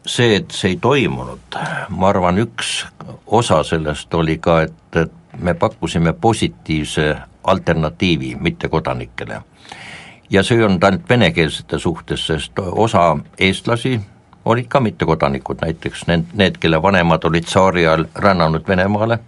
see, 0.05 0.35
et 0.39 0.51
see 0.51 0.73
ei 0.75 0.81
toimunud, 0.81 1.59
ma 1.89 2.09
arvan, 2.09 2.39
üks 2.43 2.85
osa 3.25 3.61
sellest 3.67 4.13
oli 4.13 4.37
ka, 4.41 4.61
et, 4.67 5.01
et 5.03 5.13
me 5.37 5.53
pakkusime 5.53 6.13
positiivse 6.13 7.15
alternatiivi 7.43 8.35
mittekodanikele. 8.35 9.41
ja 10.29 10.43
see 10.43 10.57
ei 10.57 10.63
olnud 10.63 10.83
ainult 10.83 11.09
venekeelsete 11.09 11.79
suhtes, 11.79 12.27
sest 12.27 12.59
osa 12.59 13.17
eestlasi, 13.39 13.99
olid 14.47 14.67
ka 14.69 14.79
mittekodanikud, 14.79 15.61
näiteks 15.61 16.05
need, 16.07 16.31
need, 16.33 16.57
kelle 16.61 16.81
vanemad 16.81 17.25
olid 17.27 17.45
tsaari 17.45 17.87
ajal 17.87 18.05
rännanud 18.15 18.67
Venemaale, 18.67 19.19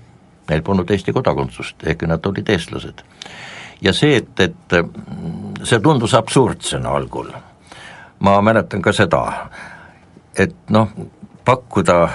neil 0.50 0.62
polnud 0.62 0.90
Eesti 0.90 1.14
kodakondsust, 1.14 1.84
ehkki 1.84 2.08
nad 2.08 2.26
olid 2.26 2.50
eestlased. 2.50 3.04
ja 3.82 3.94
see, 3.94 4.18
et, 4.18 4.40
et 4.40 4.76
see 5.64 5.80
tundus 5.80 6.14
absurdsena 6.14 6.96
algul, 6.96 7.32
ma 8.20 8.42
mäletan 8.42 8.82
ka 8.82 8.94
seda, 8.96 9.24
et 10.36 10.56
noh, 10.70 10.90
pakkuda 11.46 12.10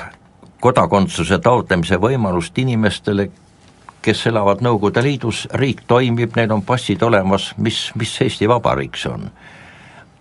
kodakondsuse 0.61 1.39
taotlemise 1.39 1.97
võimalust 2.01 2.59
inimestele, 2.59 3.31
kes 4.05 4.27
elavad 4.29 4.61
Nõukogude 4.61 5.03
Liidus, 5.03 5.47
riik 5.61 5.85
toimib, 5.89 6.37
neil 6.37 6.53
on 6.53 6.63
passid 6.63 7.03
olemas, 7.03 7.53
mis, 7.57 7.87
mis 7.97 8.13
Eesti 8.21 8.49
Vabariik 8.49 8.97
see 9.01 9.13
on? 9.13 9.31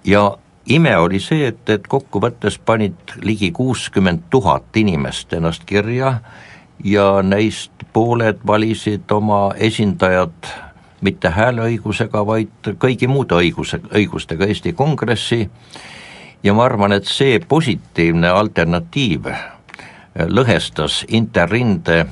ja 0.03 0.23
ime 0.65 0.97
oli 0.97 1.19
see, 1.19 1.47
et, 1.47 1.69
et 1.69 1.87
kokkuvõttes 1.87 2.57
panid 2.65 3.17
ligi 3.21 3.51
kuuskümmend 3.51 4.29
tuhat 4.29 4.77
inimest 4.77 5.33
ennast 5.33 5.65
kirja 5.65 6.19
ja 6.83 7.07
neist 7.23 7.71
pooled 7.93 8.39
valisid 8.47 9.11
oma 9.11 9.53
esindajad 9.55 10.51
mitte 11.03 11.29
hääleõigusega, 11.35 12.25
vaid 12.25 12.71
kõigi 12.79 13.07
muude 13.11 13.35
õiguse, 13.35 13.81
õigustega 13.91 14.47
Eesti 14.47 14.73
Kongressi. 14.73 15.49
Ja 16.43 16.53
ma 16.55 16.65
arvan, 16.65 16.95
et 16.95 17.07
see 17.07 17.39
positiivne 17.39 18.29
alternatiiv 18.31 19.27
lõhestas 20.27 21.03
interrinde 21.07 22.05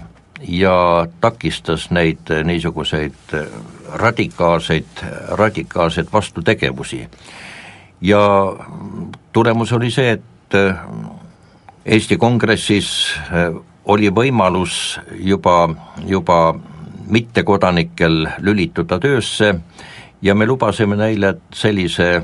ja 0.48 1.08
takistas 1.22 1.90
neid 1.92 2.32
niisuguseid 2.44 3.36
radikaalseid, 4.02 5.04
radikaalseid 5.40 6.12
vastutegevusi 6.14 7.08
ja 8.02 8.56
tulemus 9.34 9.74
oli 9.74 9.92
see, 9.92 10.12
et 10.12 10.56
äh, 10.56 10.76
Eesti 11.86 12.18
Kongressis 12.18 13.14
äh, 13.32 13.54
oli 13.86 14.10
võimalus 14.14 15.00
juba, 15.18 15.70
juba 16.06 16.54
mittekodanikel 17.08 18.28
lülituda 18.40 19.00
töösse 19.00 19.56
ja 20.22 20.36
me 20.36 20.46
lubasime 20.46 20.96
neile, 20.96 21.36
sellise 21.54 22.22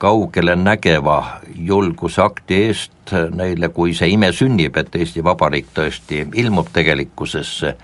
kaugele 0.00 0.56
nägeva 0.56 1.40
julgusakti 1.54 2.62
eest 2.66 3.14
neile, 3.34 3.68
kui 3.68 3.94
see 3.94 4.10
ime 4.14 4.32
sünnib, 4.32 4.76
et 4.76 4.96
Eesti 4.96 5.24
Vabariik 5.24 5.70
tõesti 5.76 6.24
ilmub 6.42 6.72
tegelikkusesse, 6.72 7.74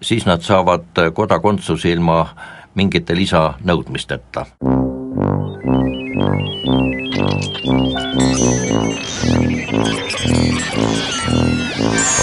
siis 0.00 0.26
nad 0.26 0.46
saavad 0.46 1.06
kodakondsuse 1.14 1.90
ilma 1.90 2.22
mingite 2.76 3.16
lisanõudmisteta 3.16 4.46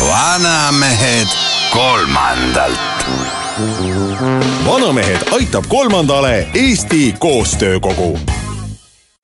vanamehed 0.08 1.28
kolmandalt. 1.74 2.80
vanamehed 4.68 5.18
aitab 5.32 5.64
kolmandale 5.68 6.48
Eesti 6.54 7.16
Koostöökogu 7.20 8.20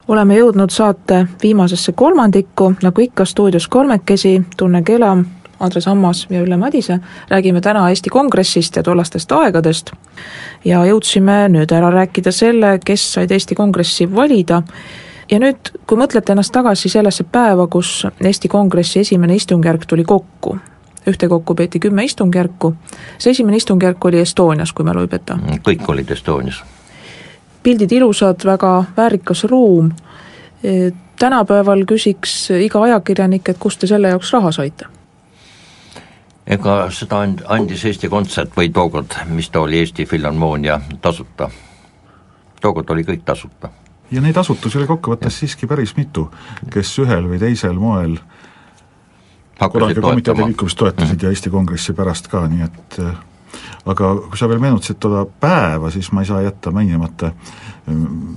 oleme 0.08 0.36
jõudnud 0.38 0.70
saate 0.70 1.28
viimasesse 1.44 1.92
kolmandikku, 1.92 2.74
nagu 2.82 3.02
ikka 3.02 3.26
stuudios 3.26 3.68
kolmekesi, 3.68 4.42
Tunne 4.58 4.82
Kelam, 4.82 5.26
Andres 5.60 5.88
Ammas 5.88 6.28
ja 6.30 6.42
Ülle 6.42 6.58
Madise, 6.58 7.00
räägime 7.30 7.62
täna 7.62 7.90
Eesti 7.90 8.10
Kongressist 8.10 8.76
ja 8.76 8.84
tollastest 8.84 9.32
aegadest 9.32 9.92
ja 10.66 10.86
jõudsime 10.88 11.48
nüüd 11.52 11.72
ära 11.76 11.92
rääkida 11.94 12.32
selle, 12.32 12.78
kes 12.86 13.14
said 13.14 13.32
Eesti 13.32 13.56
Kongressi 13.56 14.08
valida 14.16 14.62
ja 15.32 15.40
nüüd, 15.40 15.72
kui 15.88 16.00
mõtlete 16.00 16.34
ennast 16.34 16.54
tagasi 16.56 16.90
sellesse 16.90 17.26
päeva, 17.32 17.68
kus 17.68 18.06
Eesti 18.24 18.48
Kongressi 18.52 19.04
esimene 19.04 19.36
istungjärk 19.36 19.86
tuli 19.88 20.04
kokku, 20.04 20.58
ühtekokku 21.08 21.56
peeti 21.56 21.80
kümme 21.80 22.04
istungjärku, 22.08 22.74
see 23.18 23.32
esimene 23.36 23.58
istungjärk 23.58 24.06
oli 24.06 24.22
Estonias, 24.24 24.74
kui 24.74 24.86
mälu 24.86 25.06
ei 25.06 25.12
peta? 25.12 25.40
kõik 25.66 25.88
olid 25.88 26.12
Estonias. 26.12 26.64
pildid 27.64 27.92
ilusad, 27.92 28.46
väga 28.46 28.84
väärikas 28.98 29.44
ruum, 29.44 29.92
tänapäeval 31.20 31.84
küsiks 31.86 32.50
iga 32.64 32.82
ajakirjanik, 32.84 33.50
et 33.50 33.60
kust 33.60 33.80
te 33.80 33.88
selle 33.88 34.16
jaoks 34.16 34.34
raha 34.34 34.52
saite? 34.52 34.99
Ega 36.50 36.78
seda 36.92 37.24
and-, 37.26 37.44
andis 37.48 37.86
Eesti 37.86 38.10
Kontsert 38.10 38.56
või 38.58 38.72
tookord, 38.74 39.16
mis 39.30 39.50
ta 39.50 39.62
oli, 39.62 39.80
Eesti 39.84 40.06
Filharmoonia, 40.06 40.80
tasuta. 41.02 41.50
tookord 42.62 42.90
oli 42.90 43.04
kõik 43.04 43.24
tasuta 43.26 43.70
ja 44.12 44.22
neid 44.22 44.38
asutusi 44.38 44.78
oli 44.78 44.88
kokkuvõttes 44.90 45.40
siiski 45.40 45.68
päris 45.68 45.96
mitu, 45.98 46.30
kes 46.74 46.92
ühel 47.04 47.30
või 47.30 47.40
teisel 47.40 47.78
moel 47.78 48.18
kodanike 49.60 50.02
komiteede 50.02 50.46
liikumist 50.46 50.78
toetasid 50.78 51.14
mm 51.14 51.18
-hmm. 51.18 51.24
ja 51.24 51.30
Eesti 51.30 51.50
Kongressi 51.50 51.94
pärast 51.94 52.28
ka, 52.28 52.48
nii 52.48 52.64
et 52.64 53.00
äh, 53.00 53.16
aga 53.86 54.16
kui 54.30 54.38
sa 54.38 54.50
veel 54.50 54.60
meenutasid 54.60 55.00
toda 55.00 55.26
päeva, 55.26 55.92
siis 55.92 56.12
ma 56.12 56.22
ei 56.22 56.26
saa 56.26 56.42
jätta 56.42 56.72
mainimata 56.72 57.32
mm, 57.86 58.36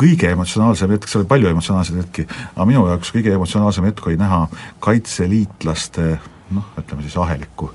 kõige 0.00 0.30
emotsionaalsem 0.30 0.90
hetk, 0.90 1.08
seal 1.08 1.22
oli 1.22 1.28
palju 1.28 1.48
emotsionaalseid 1.48 1.98
hetki, 1.98 2.26
aga 2.56 2.66
minu 2.66 2.86
jaoks 2.88 3.12
kõige 3.14 3.34
emotsionaalsem 3.34 3.84
hetk 3.84 4.06
oli 4.06 4.16
näha 4.16 4.46
kaitseliitlaste 4.80 6.18
noh, 6.54 6.70
ütleme 6.78 7.02
siis 7.04 7.16
ahelikku 7.20 7.72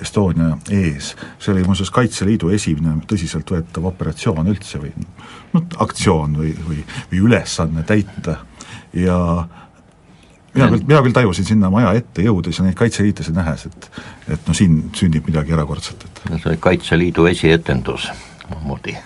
Estonia 0.00 0.56
ees, 0.70 1.12
see 1.42 1.52
oli 1.52 1.64
muuseas 1.66 1.90
Kaitseliidu 1.94 2.52
esimene 2.54 3.00
tõsiseltvõetav 3.10 3.88
operatsioon 3.90 4.50
üldse 4.52 4.78
või 4.82 4.92
noh, 5.54 5.64
aktsioon 5.82 6.36
või, 6.38 6.52
või, 6.68 6.82
või 7.10 7.22
ülesanne 7.26 7.82
täita. 7.88 8.38
Ja 8.94 9.18
mina 10.54 10.68
küll, 10.70 10.84
mina 10.86 11.02
küll 11.02 11.16
tajusin 11.16 11.48
sinna 11.50 11.70
maja 11.72 11.92
ette 11.98 12.24
jõudes 12.24 12.58
ja 12.58 12.66
neid 12.66 12.78
kaitseliitlasi 12.78 13.34
nähes, 13.36 13.66
et 13.66 13.90
et 14.36 14.48
no 14.48 14.54
siin 14.54 14.78
sünnib 14.96 15.26
midagi 15.28 15.54
erakordset, 15.54 16.06
et 16.06 16.22
see 16.30 16.50
oli 16.52 16.60
Kaitseliidu 16.60 17.26
esietendus 17.30 18.08
omamoodi. 18.50 18.96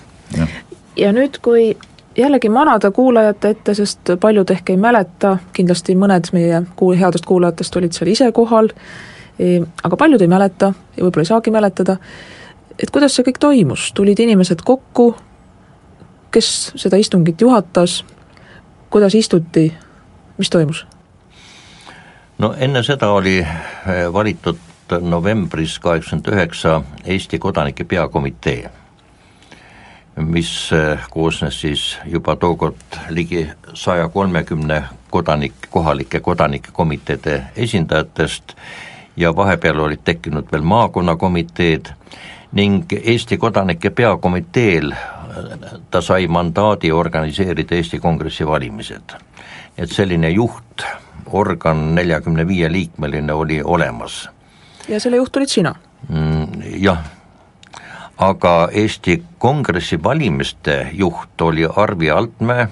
ja 0.96 1.12
nüüd, 1.16 1.40
kui 1.42 1.72
jällegi 2.16 2.48
manada 2.48 2.90
kuulajate 2.90 3.48
ette, 3.48 3.74
sest 3.74 4.10
paljud 4.20 4.50
ehk 4.50 4.70
ei 4.70 4.76
mäleta, 4.76 5.36
kindlasti 5.52 5.94
mõned 5.96 6.30
meie 6.32 6.62
kuul-, 6.76 6.98
headest 6.98 7.26
kuulajatest 7.26 7.76
olid 7.76 7.96
seal 7.96 8.10
ise 8.10 8.30
kohal, 8.32 8.70
e, 9.38 9.60
aga 9.82 9.96
paljud 9.96 10.22
ei 10.22 10.30
mäleta 10.30 10.72
ja 10.96 11.04
võib-olla 11.04 11.26
ei 11.26 11.30
saagi 11.30 11.54
mäletada, 11.54 11.96
et 12.78 12.90
kuidas 12.90 13.14
see 13.14 13.26
kõik 13.28 13.38
toimus, 13.40 13.90
tulid 13.94 14.20
inimesed 14.20 14.64
kokku, 14.66 15.12
kes 16.30 16.72
seda 16.78 16.98
istungit 16.98 17.40
juhatas, 17.40 18.00
kuidas 18.90 19.14
istuti, 19.14 19.70
mis 20.38 20.50
toimus? 20.50 20.86
no 22.38 22.54
enne 22.56 22.82
seda 22.82 23.10
oli 23.12 23.38
eh, 23.38 24.12
valitud 24.12 24.58
novembris 25.00 25.78
kaheksakümmend 25.78 26.32
üheksa 26.32 26.80
Eesti 27.04 27.38
Kodanike 27.38 27.84
Peakomitee 27.84 28.70
mis 30.20 30.72
eh, 30.72 30.98
koosnes 31.10 31.60
siis 31.60 31.98
juba 32.04 32.36
tookord 32.36 32.98
ligi 33.08 33.50
saja 33.74 34.08
kolmekümne 34.08 34.84
kodanik, 35.10 35.52
kohalike 35.70 36.20
kodanike 36.20 36.70
komiteede 36.72 37.42
esindajatest 37.56 38.54
ja 39.16 39.36
vahepeal 39.36 39.78
olid 39.78 40.00
tekkinud 40.04 40.52
veel 40.52 40.62
maakonnakomiteed 40.62 41.92
ning 42.52 42.84
Eesti 43.02 43.38
Kodanike 43.38 43.90
Peakomiteel 43.90 44.92
eh, 44.92 44.98
ta 45.90 46.00
sai 46.00 46.26
mandaadi 46.26 46.92
organiseerida 46.92 47.74
Eesti 47.74 47.98
Kongressi 47.98 48.46
valimised. 48.46 49.16
et 49.78 49.92
selline 49.92 50.30
juht, 50.30 50.82
organ 51.26 51.94
neljakümne 51.94 52.48
viie 52.48 52.72
liikmeline 52.72 53.32
oli 53.32 53.62
olemas. 53.62 54.28
ja 54.88 55.00
selle 55.00 55.16
juht 55.16 55.36
olid 55.36 55.48
sina 55.48 55.74
mm,? 56.08 56.62
Jah 56.80 57.20
aga 58.20 58.68
Eesti 58.72 59.22
Kongressi 59.40 60.02
valimiste 60.02 60.88
juht 60.92 61.40
oli 61.40 61.68
Arvi 61.76 62.10
Altmäe, 62.10 62.68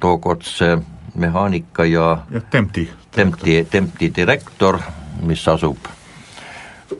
tookordse 0.00 0.78
mehaanika 1.14 1.84
ja 1.84 2.18
jah, 2.30 2.42
Tempti. 2.50 2.90
Tempti, 3.10 3.66
Tempti 3.70 4.12
direktor, 4.16 4.78
mis 5.22 5.48
asub 5.48 5.76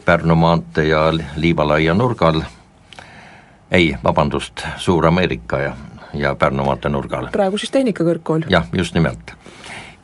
Pärnu 0.05 0.35
maantee 0.35 0.85
ja 0.85 1.01
Liivalaia 1.37 1.95
nurgal, 1.95 2.43
ei, 3.71 3.97
vabandust, 4.05 4.63
Suur-Ameerika 4.77 5.59
ja, 5.59 5.73
ja 6.13 6.35
Pärnu 6.35 6.65
maantee 6.65 6.91
nurgal. 6.91 7.27
praegu 7.33 7.59
siis 7.59 7.75
Tehnikakõrgkool. 7.75 8.47
jah, 8.49 8.69
just 8.73 8.95
nimelt. 8.95 9.35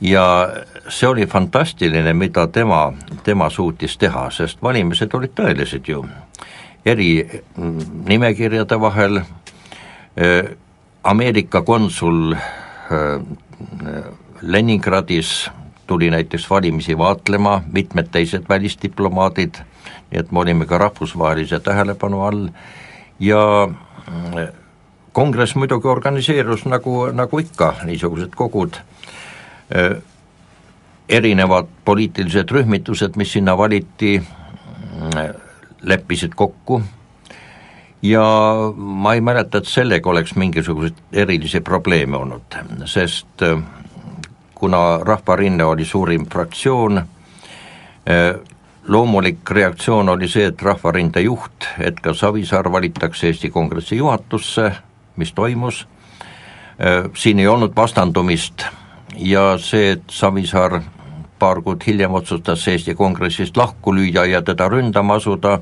ja 0.00 0.48
see 0.88 1.08
oli 1.08 1.26
fantastiline, 1.26 2.12
mida 2.12 2.46
tema, 2.46 2.92
tema 3.22 3.50
suutis 3.50 3.98
teha, 3.98 4.30
sest 4.30 4.62
valimised 4.62 5.14
olid 5.14 5.30
tõelised 5.38 5.86
ju 5.86 6.02
eri 6.86 7.40
mm, 7.56 7.78
nimekirjade 8.08 8.80
vahel, 8.80 9.20
Ameerika 11.04 11.62
konsul 11.62 12.34
Leningradis 14.42 15.50
tuli 15.86 16.10
näiteks 16.10 16.50
valimisi 16.50 16.98
vaatlema, 16.98 17.62
mitmed 17.72 18.10
teised 18.12 18.48
välisdiplomaadid, 18.48 19.62
nii 20.10 20.20
et 20.20 20.32
me 20.32 20.40
olime 20.40 20.66
ka 20.66 20.78
rahvusvahelise 20.78 21.60
tähelepanu 21.60 22.22
all. 22.22 22.48
Ja 23.20 23.68
mm, 23.68 24.48
kongress 25.12 25.54
muidugi 25.54 25.88
organiseerus 25.88 26.64
nagu, 26.64 27.06
nagu 27.12 27.38
ikka, 27.38 27.74
niisugused 27.84 28.34
kogud, 28.36 28.80
erinevad 31.08 31.66
poliitilised 31.84 32.50
rühmitused, 32.50 33.16
mis 33.16 33.32
sinna 33.32 33.56
valiti, 33.58 34.20
leppisid 35.82 36.32
kokku. 36.36 36.82
Ja 38.02 38.24
ma 38.76 39.14
ei 39.14 39.20
mäleta, 39.20 39.58
et 39.58 39.68
sellega 39.68 40.10
oleks 40.10 40.34
mingisuguseid 40.34 40.96
erilisi 41.12 41.60
probleeme 41.60 42.16
olnud, 42.16 42.56
sest 42.88 43.42
äh, 43.42 43.60
kuna 44.54 44.98
Rahvarinne 45.02 45.64
oli 45.64 45.84
suurim 45.84 46.26
fraktsioon, 46.26 46.98
äh, 46.98 48.40
loomulik 48.88 49.50
reaktsioon 49.50 50.08
oli 50.08 50.28
see, 50.28 50.46
et 50.48 50.62
Rahvarinde 50.62 51.20
juht 51.20 51.68
Edgar 51.78 52.14
Savisaar 52.14 52.72
valitakse 52.72 53.26
Eesti 53.26 53.50
Kongressi 53.50 53.96
juhatusse, 53.96 54.72
mis 55.16 55.32
toimus, 55.32 55.88
äh, 56.80 57.10
siin 57.14 57.38
ei 57.38 57.48
olnud 57.48 57.76
vastandumist 57.76 58.64
ja 59.16 59.58
see, 59.58 59.90
et 59.90 60.02
Savisaar 60.08 60.80
paar 61.40 61.62
kuud 61.64 61.82
hiljem 61.86 62.14
otsustas 62.14 62.68
Eesti 62.68 62.94
Kongressist 62.94 63.56
lahku 63.56 63.94
lüüa 63.96 64.26
ja 64.28 64.42
teda 64.44 64.68
ründama 64.68 65.16
asuda, 65.16 65.58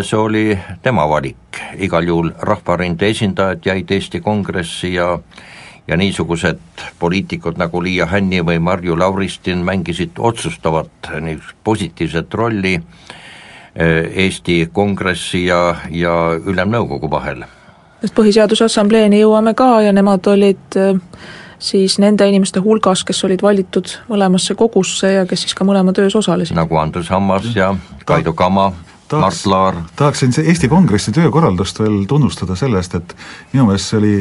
see 0.00 0.18
oli 0.18 0.44
tema 0.82 1.04
valik, 1.08 1.60
igal 1.76 2.08
juhul 2.08 2.30
Rahvarinde 2.40 3.10
esindajad 3.12 3.66
jäid 3.68 3.90
Eesti 3.90 4.20
Kongressi 4.24 4.94
ja 4.94 5.18
ja 5.88 5.96
niisugused 6.00 6.60
poliitikud 6.98 7.58
nagu 7.60 7.82
Liia 7.84 8.06
Hänni 8.08 8.40
või 8.40 8.56
Marju 8.58 8.96
Lauristin 8.98 9.60
mängisid 9.64 10.16
otsustavat 10.18 11.10
niisugust 11.20 11.60
positiivset 11.64 12.34
rolli 12.34 12.74
eh, 12.74 14.08
Eesti 14.24 14.70
Kongressi 14.72 15.44
ja, 15.46 15.76
ja 15.90 16.14
Ülemnõukogu 16.46 17.10
vahel. 17.10 17.44
sest 18.00 18.16
Põhiseaduse 18.16 18.64
Assambleeni 18.64 19.20
jõuame 19.20 19.52
ka 19.54 19.80
ja 19.84 19.92
nemad 19.92 20.26
olid 20.32 20.80
äh 20.80 21.42
siis 21.58 21.98
nende 21.98 22.28
inimeste 22.28 22.60
hulgas, 22.60 23.04
kes 23.04 23.24
olid 23.24 23.42
valitud 23.42 23.92
mõlemasse 24.08 24.54
kogusse 24.54 25.12
ja 25.12 25.26
kes 25.26 25.46
siis 25.46 25.54
ka 25.54 25.64
mõlema 25.64 25.92
töös 25.92 26.16
osalesid. 26.16 26.56
nagu 26.56 26.76
Andres 26.76 27.08
Hammas 27.08 27.54
ja 27.54 27.74
Kaido 28.04 28.32
Kama, 28.32 28.72
Laar. 29.46 29.74
tahaksin 29.96 30.32
see 30.32 30.48
Eesti 30.48 30.68
Kongressi 30.68 31.12
töökorraldust 31.12 31.78
veel 31.78 32.04
tunnustada 32.08 32.56
selle 32.56 32.80
eest, 32.80 32.94
et 32.94 33.16
minu 33.52 33.66
meelest 33.68 33.92
see 33.92 33.98
oli 33.98 34.14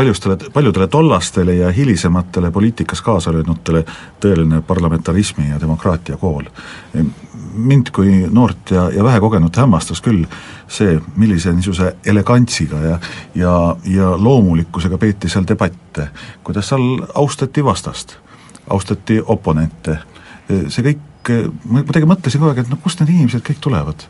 paljustele, 0.00 0.36
paljudele 0.52 0.86
tollastele 0.88 1.54
ja 1.54 1.70
hilisematele 1.70 2.50
poliitikas 2.50 3.02
kaasa 3.04 3.32
löödnutele 3.32 3.82
tõeline 4.20 4.62
parlamentarismi 4.66 5.50
ja 5.50 5.60
demokraatia 5.60 6.16
kool. 6.16 6.44
mind 7.54 7.90
kui 7.92 8.26
noort 8.30 8.70
ja, 8.70 8.90
ja 8.94 9.04
vähekogenut 9.04 9.56
hämmastas 9.56 10.00
küll 10.00 10.24
see, 10.68 11.00
millise 11.16 11.52
niisuguse 11.52 11.96
elegantsiga 12.06 12.80
ja 12.80 12.98
ja, 13.34 13.76
ja 13.84 14.10
loomulikkusega 14.16 14.98
peeti 14.98 15.28
seal 15.28 15.44
debatte, 15.48 16.08
kuidas 16.44 16.68
seal 16.68 17.06
austati 17.14 17.64
vastast, 17.64 18.16
austati 18.70 19.20
oponente, 19.26 19.98
see 20.68 20.84
kõik 20.86 21.09
ma 21.28 21.82
kuidagi 21.84 22.08
mõtlesin 22.08 22.40
kogu 22.40 22.50
aeg, 22.50 22.62
et 22.62 22.70
no 22.70 22.78
kust 22.80 23.00
need 23.02 23.12
inimesed 23.12 23.42
kõik 23.44 23.60
tulevad. 23.60 24.06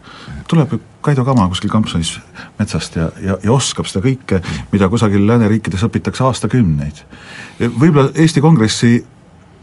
tuleb 0.50 0.76
Kaido 1.00 1.24
Kama 1.24 1.48
kuskil 1.48 1.70
kampsunis 1.70 2.18
metsast 2.58 2.96
ja, 2.96 3.10
ja, 3.22 3.38
ja 3.42 3.52
oskab 3.52 3.88
seda 3.88 4.02
kõike, 4.04 4.40
mida 4.72 4.88
kusagil 4.88 5.26
lääneriikides 5.26 5.82
õpitakse 5.88 6.24
aastakümneid. 6.24 7.02
võib-olla 7.60 8.10
Eesti 8.14 8.40
Kongressi 8.40 9.04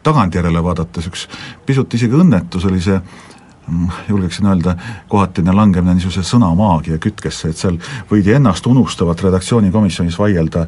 tagantjärele 0.03 0.63
vaadates 0.63 1.07
üks 1.09 1.27
pisut 1.65 1.93
isegi 1.93 2.15
õnnetus 2.15 2.65
oli 2.67 2.81
see 2.83 2.97
mm, 2.99 3.89
julgeksin 4.09 4.47
öelda, 4.51 4.75
kohatine 5.07 5.55
langemine 5.55 5.97
niisuguse 5.97 6.23
sõnamaagia 6.27 6.99
kütkesse, 7.03 7.51
et 7.51 7.57
seal 7.59 7.79
võidi 8.11 8.35
ennast 8.35 8.67
unustavalt 8.67 9.23
redaktsioonikomisjonis 9.27 10.19
vaielda 10.19 10.67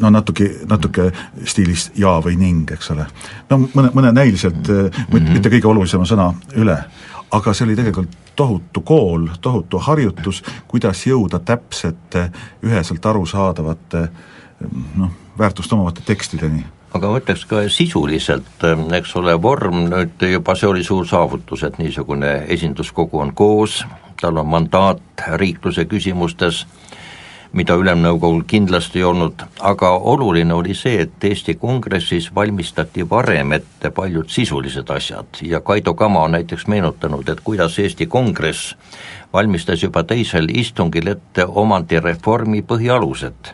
no 0.00 0.10
natuke, 0.10 0.50
natuke 0.68 1.10
stiilis 1.44 1.90
ja 1.96 2.16
või 2.24 2.36
ning, 2.40 2.70
eks 2.72 2.90
ole. 2.94 3.06
no 3.50 3.58
mõne, 3.66 3.90
mõne 3.94 4.12
näiliselt 4.12 4.68
mm 4.68 5.02
-hmm. 5.10 5.32
mitte 5.32 5.50
kõige 5.50 5.68
olulisema 5.72 6.04
sõna 6.04 6.32
üle, 6.56 6.78
aga 7.30 7.54
see 7.54 7.64
oli 7.64 7.76
tegelikult 7.76 8.16
tohutu 8.36 8.80
kool, 8.80 9.28
tohutu 9.40 9.78
harjutus, 9.78 10.42
kuidas 10.68 11.06
jõuda 11.06 11.38
täpsete, 11.38 12.30
üheselt 12.62 13.06
arusaadavate 13.06 14.08
noh, 14.96 15.10
väärtust 15.38 15.72
omavate 15.72 16.00
tekstideni 16.06 16.64
aga 16.96 17.10
ma 17.10 17.20
ütleks 17.20 17.44
ka 17.48 17.60
sisuliselt, 17.72 18.64
eks 18.96 19.16
ole, 19.20 19.34
vorm 19.42 19.86
nüüd 19.90 20.22
juba 20.30 20.54
see 20.56 20.68
oli 20.70 20.84
suur 20.86 21.06
saavutus, 21.08 21.62
et 21.66 21.78
niisugune 21.78 22.46
esinduskogu 22.48 23.20
on 23.20 23.34
koos, 23.36 23.82
tal 24.20 24.40
on 24.40 24.48
mandaat 24.48 25.26
riikluse 25.36 25.84
küsimustes 25.90 26.64
mida 27.56 27.74
Ülemnõukogul 27.74 28.42
kindlasti 28.44 29.00
ei 29.00 29.04
olnud, 29.08 29.42
aga 29.64 29.94
oluline 29.96 30.54
oli 30.54 30.74
see, 30.76 31.00
et 31.06 31.24
Eesti 31.24 31.54
Kongressis 31.56 32.28
valmistati 32.34 33.06
varem 33.08 33.54
ette 33.56 33.90
paljud 33.96 34.28
sisulised 34.28 34.90
asjad 34.92 35.40
ja 35.42 35.62
Kaido 35.64 35.94
Kama 35.94 36.26
on 36.26 36.36
näiteks 36.36 36.66
meenutanud, 36.68 37.28
et 37.28 37.40
kuidas 37.40 37.78
Eesti 37.78 38.06
Kongress 38.06 38.76
valmistas 39.32 39.82
juba 39.82 40.04
teisel 40.04 40.52
istungil 40.52 41.08
ette 41.14 41.46
omandireformi 41.48 42.60
põhialused, 42.62 43.52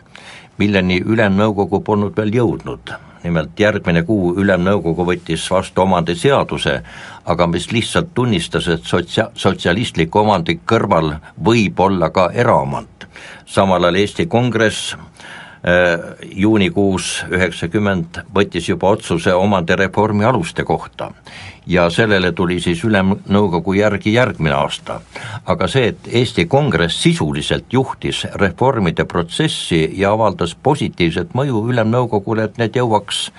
milleni 0.59 0.99
Ülemnõukogu 0.99 1.79
polnud 1.79 2.17
veel 2.17 2.35
jõudnud. 2.35 2.95
Nimelt 3.23 3.59
järgmine 3.59 4.01
kuu 4.03 4.33
Ülemnõukogu 4.35 5.05
võttis 5.07 5.45
vastu 5.51 5.81
omandiseaduse, 5.85 6.81
aga 7.23 7.47
mis 7.47 7.71
lihtsalt 7.71 8.11
tunnistas, 8.13 8.67
et 8.67 8.83
sotsia-, 8.83 9.29
sotsialistlik 9.33 10.15
omandi 10.15 10.59
kõrval 10.67 11.13
võib 11.39 11.79
olla 11.79 12.11
ka 12.11 12.33
eraomand 12.35 12.92
samal 13.45 13.83
ajal 13.83 14.01
Eesti 14.03 14.25
Kongress 14.25 14.95
juunikuus 16.35 17.23
üheksakümmend 17.31 18.19
võttis 18.35 18.67
juba 18.67 18.89
otsuse 18.97 19.31
omandireformi 19.33 20.25
aluste 20.27 20.65
kohta 20.67 21.07
ja 21.67 21.89
sellele 21.89 22.31
tuli 22.31 22.59
siis 22.59 22.83
Ülemnõukogu 22.83 23.73
järgi 23.73 24.13
järgmine 24.13 24.55
aasta. 24.55 24.99
aga 25.45 25.67
see, 25.67 25.87
et 25.87 26.07
Eesti 26.11 26.45
Kongress 26.45 27.03
sisuliselt 27.03 27.71
juhtis 27.71 28.25
reformide 28.35 29.05
protsessi 29.05 29.89
ja 29.95 30.11
avaldas 30.11 30.55
positiivset 30.55 31.33
mõju 31.33 31.63
Ülemnõukogule, 31.71 32.43
et 32.43 32.57
need 32.57 32.75
jõuaks 32.75 33.29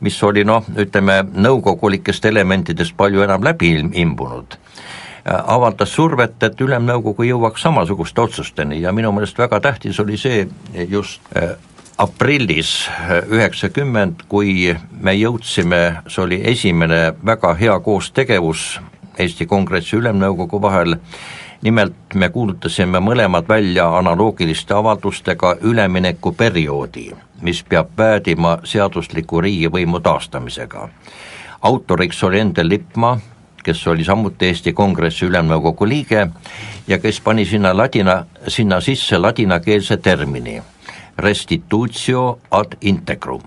mis 0.00 0.22
oli 0.22 0.44
noh, 0.44 0.64
ütleme 0.76 1.22
nõukogulikest 1.32 2.24
elementidest 2.24 2.96
palju 2.96 3.24
enam 3.24 3.44
läbi 3.44 3.78
imbunud 3.92 4.59
avaldas 5.24 5.94
survet, 5.94 6.42
et 6.42 6.60
Ülemnõukogu 6.60 7.26
jõuaks 7.28 7.62
samasuguste 7.62 8.20
otsusteni 8.20 8.80
ja 8.80 8.92
minu 8.92 9.12
meelest 9.12 9.38
väga 9.38 9.60
tähtis 9.60 10.00
oli 10.00 10.16
see 10.16 10.46
just 10.88 11.20
äh, 11.36 11.56
aprillis 11.98 12.88
äh, 12.88 13.18
üheksakümmend, 13.28 14.24
kui 14.28 14.76
me 15.00 15.14
jõudsime, 15.14 16.00
see 16.08 16.24
oli 16.24 16.40
esimene 16.44 17.12
väga 17.26 17.54
hea 17.54 17.76
koostegevus 17.80 18.80
Eesti 19.18 19.46
Kongressi 19.46 19.98
Ülemnõukogu 19.98 20.62
vahel, 20.62 20.96
nimelt 21.62 22.14
me 22.14 22.30
kuulutasime 22.32 23.02
mõlemad 23.04 23.48
välja 23.48 23.90
analoogiliste 23.98 24.74
avaldustega 24.74 25.56
üleminekuperioodi, 25.60 27.10
mis 27.42 27.60
peab 27.68 27.90
päädima 27.96 28.58
seadusliku 28.64 29.40
riigivõimu 29.40 30.00
taastamisega. 30.00 30.88
autoriks 31.62 32.22
oli 32.24 32.40
Endel 32.40 32.68
Lippmaa, 32.68 33.18
kes 33.62 33.86
oli 33.86 34.04
samuti 34.04 34.46
Eesti 34.46 34.72
Kongressi 34.72 35.26
Ülemnõukogu 35.26 35.88
liige 35.88 36.26
ja 36.88 36.98
kes 36.98 37.20
pani 37.20 37.44
sinna 37.46 37.76
ladina, 37.76 38.24
sinna 38.48 38.80
sisse 38.80 39.18
ladinakeelse 39.18 39.96
termini 39.96 40.62
restitutio 41.18 42.38
ad 42.50 42.76
integrum. 42.80 43.42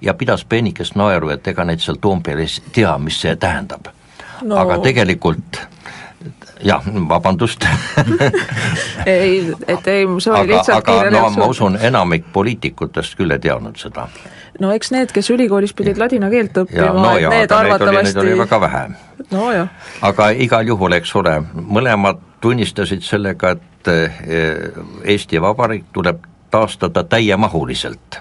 ja 0.00 0.14
pidas 0.14 0.44
peenikest 0.44 0.94
naeru, 0.94 1.30
et 1.30 1.46
ega 1.48 1.64
need 1.64 1.80
seal 1.80 1.96
Toompeal 2.00 2.38
ei 2.38 2.48
tea, 2.72 2.98
mis 2.98 3.20
see 3.20 3.36
tähendab 3.36 3.88
no.. 4.42 4.58
aga 4.58 4.78
tegelikult 4.78 5.60
jah, 6.64 6.82
vabandust. 7.08 7.66
Ei, 9.06 9.54
et 9.68 9.86
ei, 9.86 10.06
see 10.18 10.32
oli 10.32 10.48
lihtsalt 10.50 10.80
aga, 10.88 11.00
aga 11.00 11.10
no 11.14 11.28
ma 11.30 11.46
usun, 11.50 11.76
enamik 11.82 12.24
poliitikutest 12.32 13.14
küll 13.18 13.30
ei 13.30 13.38
teadnud 13.42 13.78
seda. 13.78 14.08
No 14.60 14.72
eks 14.74 14.90
need, 14.90 15.12
kes 15.14 15.28
ülikoolis 15.30 15.74
pidid 15.76 16.00
ladina 16.00 16.30
keelt 16.32 16.56
õppima, 16.64 16.94
no 16.96 17.12
et 17.20 17.28
need 17.30 17.52
arvatavasti 17.54 18.16
neid 18.16 18.22
oli 18.22 18.38
väga 18.40 18.60
vähe. 18.64 18.82
nojah. 19.30 19.92
aga 20.08 20.30
igal 20.30 20.66
juhul, 20.66 20.96
eks 20.98 21.14
ole, 21.20 21.36
mõlemad 21.54 22.22
tunnistasid 22.40 23.04
sellega, 23.06 23.54
et 23.56 23.92
eh, 23.92 24.20
Eesti 25.04 25.40
Vabariik 25.42 25.92
tuleb 25.92 26.24
taastada 26.50 27.04
täiemahuliselt, 27.04 28.20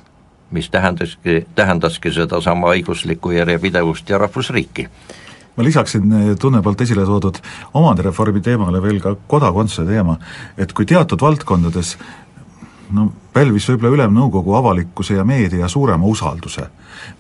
mis 0.52 0.70
tähendaski, 0.70 1.46
tähendaski 1.56 2.12
sedasama 2.12 2.76
õiguslikku 2.76 3.32
järjepidevust 3.32 4.10
ja 4.10 4.22
rahvusriiki 4.22 4.90
ma 5.56 5.64
lisaksin 5.64 6.14
eh, 6.14 6.36
Tunne 6.40 6.62
poolt 6.62 6.82
esile 6.82 7.06
toodud 7.06 7.40
omandireformi 7.74 8.42
teemale 8.42 8.82
veel 8.84 9.02
ka 9.04 9.16
kodakondsuse 9.28 9.88
teema, 9.88 10.18
et 10.58 10.74
kui 10.74 10.86
teatud 10.86 11.22
valdkondades 11.22 11.96
no 12.96 13.10
pälvis 13.34 13.68
võib-olla 13.70 13.96
Ülemnõukogu 13.96 14.56
avalikkuse 14.58 15.18
ja 15.18 15.24
meedia 15.26 15.68
suurema 15.72 16.06
usalduse 16.06 16.68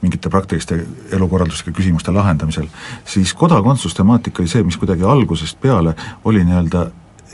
mingite 0.01 0.29
praktiliste 0.29 0.77
elukorralduslike 1.13 1.73
küsimuste 1.75 2.13
lahendamisel, 2.13 2.67
siis 3.05 3.33
kodakondsustemaatika 3.37 4.41
oli 4.41 4.51
see, 4.51 4.63
mis 4.63 4.77
kuidagi 4.81 5.03
algusest 5.03 5.59
peale 5.61 5.95
oli 6.25 6.43
nii-öelda 6.45 6.85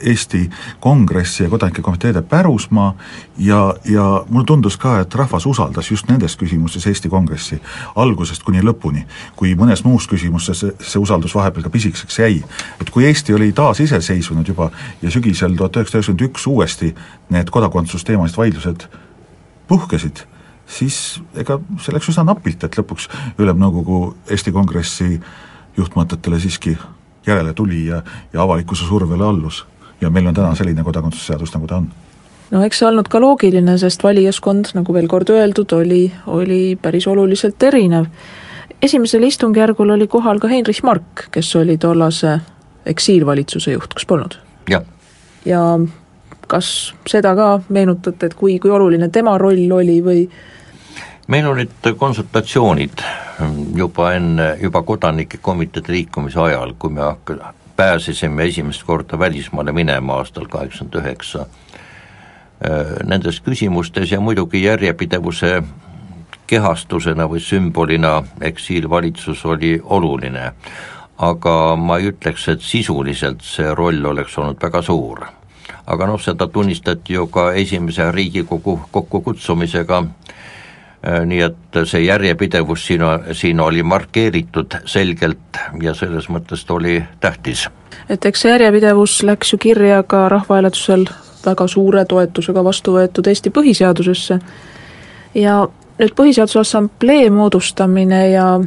Eesti 0.03 0.49
Kongressi 0.79 1.43
ja 1.43 1.49
kodanike 1.49 1.81
komiteede 1.81 2.21
pärusmaa 2.21 2.93
ja, 3.37 3.75
ja 3.85 4.23
mulle 4.29 4.45
tundus 4.45 4.77
ka, 4.77 4.99
et 4.99 5.15
rahvas 5.15 5.45
usaldas 5.45 5.91
just 5.91 6.09
nendes 6.09 6.37
küsimustes 6.37 6.87
Eesti 6.87 7.09
Kongressi 7.09 7.61
algusest 7.95 8.43
kuni 8.43 8.61
lõpuni. 8.61 9.05
kui 9.35 9.55
mõnes 9.55 9.83
muus 9.83 10.07
küsimuses 10.07 10.59
see, 10.59 10.73
see 10.79 11.01
usaldus 11.01 11.35
vahepeal 11.35 11.63
ka 11.63 11.69
pisikeseks 11.69 12.19
jäi. 12.19 12.43
et 12.81 12.89
kui 12.89 13.05
Eesti 13.05 13.33
oli 13.33 13.51
taasiseseisvunud 13.51 14.47
juba 14.47 14.71
ja 15.01 15.11
sügisel 15.11 15.55
tuhat 15.55 15.75
üheksasada 15.75 16.01
üheksakümmend 16.01 16.27
üks 16.29 16.47
uuesti 16.47 16.95
need 17.29 17.49
kodakondsusteemalised 17.49 18.37
vaidlused 18.37 18.87
puhkesid, 19.67 20.25
siis 20.67 21.21
ega 21.35 21.59
see 21.79 21.93
läks 21.95 22.09
üsna 22.11 22.25
napilt, 22.27 22.63
et 22.63 22.77
lõpuks 22.77 23.07
Ülemnõukogu 23.39 24.01
Eesti 24.29 24.51
Kongressi 24.51 25.19
juhtmõtetele 25.77 26.39
siiski 26.39 26.75
järele 27.27 27.53
tuli 27.53 27.85
ja, 27.87 28.01
ja 28.33 28.41
avalikkuse 28.43 28.87
survele 28.89 29.23
allus 29.23 29.65
ja 30.01 30.09
meil 30.09 30.27
on 30.27 30.33
täna 30.37 30.55
selline 30.55 30.83
kodakondsusseadus, 30.83 31.53
nagu 31.53 31.67
ta 31.67 31.81
on 31.81 31.89
no 32.51 32.63
eks 32.65 32.81
see 32.81 32.87
olnud 32.87 33.09
ka 33.11 33.21
loogiline, 33.23 33.77
sest 33.79 34.03
valijaskond, 34.03 34.73
nagu 34.77 34.93
veel 34.93 35.07
kord 35.11 35.29
öeldud, 35.31 35.73
oli, 35.77 36.03
oli 36.27 36.61
päris 36.81 37.07
oluliselt 37.07 37.63
erinev. 37.63 38.05
esimesel 38.81 39.23
istungjärgul 39.23 39.89
oli 39.89 40.07
kohal 40.07 40.39
ka 40.39 40.47
Heinrich 40.47 40.83
Mark, 40.83 41.27
kes 41.31 41.55
oli 41.55 41.77
tollase 41.77 42.39
eksiilvalitsuse 42.85 43.71
juht, 43.71 43.93
kas 43.93 44.05
polnud? 44.05 44.37
jah. 44.69 44.83
ja 45.45 45.79
kas 46.47 46.93
seda 47.07 47.35
ka 47.35 47.59
meenutate, 47.69 48.25
et 48.25 48.33
kui, 48.35 48.59
kui 48.59 48.71
oluline 48.71 49.09
tema 49.09 49.37
roll 49.37 49.71
oli 49.71 50.01
või 50.03 50.25
meil 51.31 51.47
olid 51.47 51.93
konsultatsioonid 51.97 53.03
juba 53.75 54.11
enne, 54.17 54.57
juba 54.61 54.83
kodanike 54.83 55.39
komiteede 55.41 55.93
liikumise 55.93 56.39
ajal, 56.39 56.75
kui 56.79 56.91
me 56.91 57.01
hakka-, 57.05 57.53
pääsesime 57.81 58.43
esimest 58.43 58.83
korda 58.83 59.19
välismaale 59.19 59.71
minema 59.71 60.13
aastal 60.21 60.45
kaheksakümmend 60.45 60.97
üheksa 60.99 61.39
äh, 61.41 62.91
nendes 63.09 63.39
küsimustes 63.41 64.11
ja 64.11 64.19
muidugi 64.21 64.61
järjepidevuse 64.63 65.63
kehastusena 66.51 67.25
või 67.31 67.41
sümbolina 67.41 68.11
eksiilvalitsus 68.41 69.45
oli 69.45 69.79
oluline. 69.83 70.51
aga 71.17 71.75
ma 71.75 71.97
ei 71.97 72.11
ütleks, 72.11 72.47
et 72.49 72.61
sisuliselt 72.61 73.41
see 73.45 73.73
roll 73.77 74.05
oleks 74.05 74.37
olnud 74.37 74.61
väga 74.61 74.81
suur. 74.81 75.25
aga 75.87 76.05
noh, 76.05 76.21
seda 76.21 76.47
tunnistati 76.47 77.13
ju 77.13 77.27
ka 77.27 77.51
esimese 77.53 78.11
Riigikogu 78.11 78.79
kokkukutsumisega 78.91 80.03
nii 81.25 81.41
et 81.41 81.79
see 81.89 82.03
järjepidevus 82.05 82.85
siin, 82.85 83.01
siin 83.33 83.59
oli 83.59 83.83
markeeritud 83.83 84.75
selgelt 84.85 85.57
ja 85.81 85.93
selles 85.97 86.29
mõttes 86.29 86.65
ta 86.65 86.73
oli 86.73 86.99
tähtis. 87.19 87.67
et 88.09 88.25
eks 88.25 88.41
see 88.41 88.51
järjepidevus 88.51 89.23
läks 89.23 89.53
ju 89.53 89.57
kirja 89.57 90.03
ka 90.03 90.29
rahvahääletusel 90.29 91.07
väga 91.45 91.67
suure 91.67 92.05
toetusega 92.05 92.63
vastu 92.63 92.93
võetud 92.97 93.27
Eesti 93.27 93.49
põhiseadusesse 93.49 94.39
ja 95.35 95.67
nüüd 96.01 96.13
Põhiseaduse 96.17 96.59
Assamblee 96.59 97.29
moodustamine 97.29 98.29
ja 98.29 98.59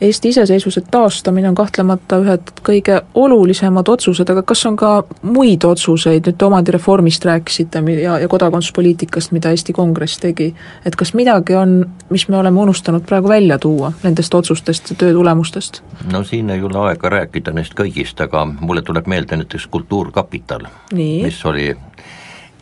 Eesti 0.00 0.28
iseseisvuse 0.28 0.80
taastamine 0.90 1.48
on 1.48 1.54
kahtlemata 1.54 2.18
ühed 2.18 2.50
kõige 2.66 2.96
olulisemad 3.14 3.88
otsused, 3.88 4.30
aga 4.30 4.42
kas 4.42 4.64
on 4.66 4.76
ka 4.76 4.90
muid 5.22 5.64
otsuseid, 5.64 6.26
nüüd 6.26 6.38
te 6.38 6.46
omandireformist 6.48 7.24
rääkisite 7.24 7.82
ja, 8.02 8.18
ja 8.18 8.28
kodakondsuspoliitikast, 8.28 9.30
mida 9.32 9.52
Eesti 9.54 9.72
Kongress 9.72 10.18
tegi, 10.18 10.50
et 10.84 10.96
kas 10.98 11.14
midagi 11.14 11.54
on, 11.54 11.76
mis 12.10 12.26
me 12.28 12.40
oleme 12.40 12.60
unustanud 12.60 13.06
praegu 13.06 13.30
välja 13.30 13.58
tuua 13.58 13.92
nendest 14.02 14.34
otsustest 14.34 14.90
ja 14.90 14.98
töö 14.98 15.12
tulemustest? 15.12 15.82
no 16.12 16.24
siin 16.24 16.50
ei 16.50 16.62
ole 16.62 16.78
aega 16.88 17.14
rääkida 17.18 17.54
neist 17.54 17.78
kõigist, 17.78 18.18
aga 18.20 18.44
mulle 18.44 18.82
tuleb 18.82 19.06
meelde 19.06 19.38
näiteks 19.38 19.66
Kultuurkapital, 19.70 20.66
mis 20.92 21.44
oli 21.46 21.70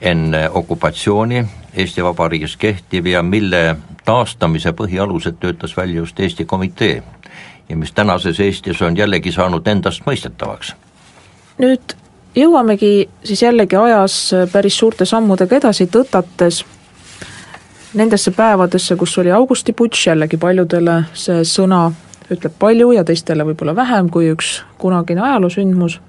enne 0.00 0.48
okupatsiooni 0.50 1.44
Eesti 1.76 2.04
Vabariigis 2.04 2.56
kehtiv 2.56 3.06
ja 3.06 3.22
mille 3.22 3.76
taastamise 4.04 4.72
põhialused 4.72 5.38
töötas 5.40 5.76
välja 5.76 5.96
just 5.96 6.20
Eesti 6.20 6.44
Komitee 6.44 7.02
ja 7.68 7.76
mis 7.76 7.92
tänases 7.92 8.40
Eestis 8.40 8.82
on 8.82 8.96
jällegi 8.96 9.32
saanud 9.32 9.66
endastmõistetavaks. 9.66 10.74
nüüd 11.58 11.94
jõuamegi 12.34 13.08
siis 13.24 13.42
jällegi 13.42 13.76
ajas 13.76 14.34
päris 14.52 14.78
suurte 14.78 15.04
sammudega 15.04 15.56
edasi 15.56 15.86
tõtates 15.86 16.64
nendesse 17.94 18.30
päevadesse, 18.30 18.96
kus 18.96 19.18
oli 19.18 19.32
augustiputš, 19.32 20.06
jällegi 20.06 20.36
paljudele 20.36 21.04
see 21.14 21.44
sõna 21.44 21.92
ütleb 22.32 22.52
palju 22.58 22.92
ja 22.92 23.04
teistele 23.04 23.44
võib-olla 23.44 23.76
vähem 23.76 24.08
kui 24.10 24.30
üks 24.32 24.62
kunagine 24.78 25.20
ajaloosündmus, 25.20 26.00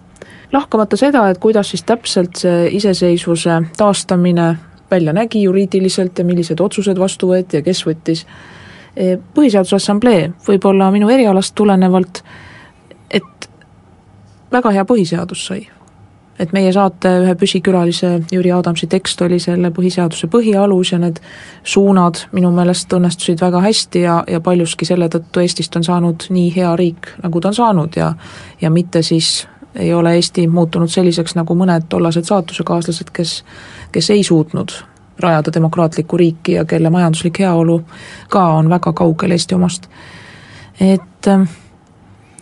lahkamata 0.51 0.97
seda, 0.97 1.28
et 1.30 1.39
kuidas 1.43 1.70
siis 1.74 1.84
täpselt 1.84 2.39
see 2.39 2.70
iseseisvuse 2.80 3.61
taastamine 3.78 4.55
välja 4.93 5.13
nägi 5.13 5.43
juriidiliselt 5.43 6.19
ja 6.19 6.25
millised 6.25 6.61
otsused 6.61 6.99
vastu 7.01 7.33
võeti 7.33 7.59
ja 7.59 7.65
kes 7.65 7.85
võttis 7.89 8.27
Eh, 8.95 9.17
põhiseaduse 9.33 9.79
assamblee, 9.79 10.27
võib-olla 10.45 10.91
minu 10.93 11.07
erialast 11.09 11.55
tulenevalt, 11.57 12.19
et 13.09 13.47
väga 14.53 14.73
hea 14.75 14.83
põhiseadus 14.85 15.47
sai. 15.49 15.69
et 16.39 16.49
meie 16.51 16.71
saate 16.73 17.09
ühe 17.21 17.33
püsikülalise 17.37 18.07
Jüri 18.31 18.49
Adamsi 18.51 18.87
tekst 18.89 19.21
oli 19.21 19.37
selle 19.39 19.69
põhiseaduse 19.71 20.27
põhialus 20.27 20.91
ja 20.91 20.97
need 20.99 21.19
suunad 21.63 22.23
minu 22.33 22.49
meelest 22.51 22.93
õnnestusid 22.93 23.41
väga 23.41 23.61
hästi 23.61 24.01
ja, 24.01 24.15
ja 24.27 24.41
paljuski 24.41 24.85
selle 24.85 25.07
tõttu 25.13 25.43
Eestist 25.43 25.75
on 25.77 25.85
saanud 25.85 26.25
nii 26.33 26.49
hea 26.55 26.75
riik, 26.75 27.13
nagu 27.21 27.39
ta 27.39 27.51
on 27.53 27.53
saanud 27.53 27.95
ja 27.95 28.13
ja 28.61 28.69
mitte 28.69 29.01
siis 29.01 29.45
ei 29.76 29.93
ole 29.93 30.15
Eesti 30.15 30.47
muutunud 30.47 30.89
selliseks, 30.89 31.36
nagu 31.36 31.55
mõned 31.55 31.88
tollased 31.89 32.28
saatusekaaslased, 32.30 33.09
kes 33.13 33.43
kes 33.93 34.09
ei 34.09 34.24
suutnud 34.24 34.69
rajada 35.19 35.53
demokraatlikku 35.53 36.17
riiki 36.17 36.51
ja 36.51 36.65
kelle 36.65 36.89
majanduslik 36.89 37.39
heaolu 37.39 37.82
ka 38.30 38.45
on 38.53 38.69
väga 38.69 38.93
kaugel 38.93 39.32
Eesti 39.32 39.55
omast. 39.55 39.88
et 40.82 41.28
äh, 41.28 41.49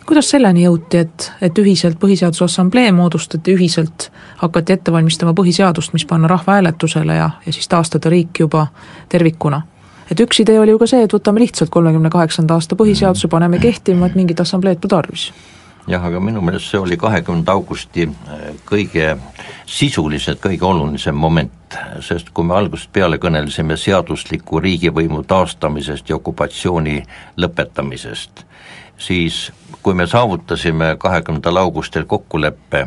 kuidas 0.06 0.30
selleni 0.30 0.64
jõuti, 0.64 0.96
et, 0.96 1.32
et 1.40 1.58
ühiselt 1.58 1.98
Põhiseaduse 2.00 2.44
Assamblee 2.44 2.92
moodustati, 2.92 3.54
ühiselt 3.54 4.10
hakati 4.36 4.72
ette 4.72 4.92
valmistama 4.92 5.34
põhiseadust, 5.36 5.92
mis 5.92 6.06
panna 6.06 6.28
rahvahääletusele 6.28 7.14
ja, 7.16 7.30
ja 7.46 7.52
siis 7.52 7.68
taastada 7.68 8.10
riik 8.10 8.40
juba 8.40 8.66
tervikuna? 9.08 9.62
et 10.10 10.20
üks 10.20 10.40
idee 10.42 10.60
oli 10.60 10.70
ju 10.70 10.78
ka 10.78 10.86
see, 10.86 11.04
et 11.04 11.12
võtame 11.12 11.40
lihtsalt 11.40 11.70
kolmekümne 11.70 12.10
kaheksanda 12.10 12.54
aasta 12.54 12.76
põhiseaduse, 12.76 13.28
paneme 13.28 13.58
kehtima, 13.58 14.06
et 14.06 14.16
mingit 14.18 14.40
assambleed 14.40 14.80
pole 14.80 14.96
tarvis 14.96 15.32
jah, 15.88 16.04
aga 16.04 16.20
minu 16.20 16.42
meelest 16.44 16.70
see 16.70 16.80
oli 16.80 16.96
kahekümnenda 16.96 17.52
augusti 17.52 18.06
äh, 18.06 18.44
kõige 18.68 19.16
sisuliselt 19.66 20.40
kõige 20.42 20.66
olulisem 20.66 21.16
moment, 21.16 21.76
sest 22.04 22.30
kui 22.34 22.44
me 22.44 22.54
algusest 22.58 22.92
peale 22.92 23.18
kõnelesime 23.22 23.76
seadusliku 23.80 24.60
riigivõimu 24.60 25.22
taastamisest 25.28 26.10
ja 26.10 26.18
okupatsiooni 26.18 26.98
lõpetamisest, 27.40 28.44
siis 28.98 29.46
kui 29.82 29.94
me 29.94 30.06
saavutasime 30.06 30.96
kahekümnendal 30.98 31.62
augustil 31.64 32.04
kokkuleppe, 32.06 32.86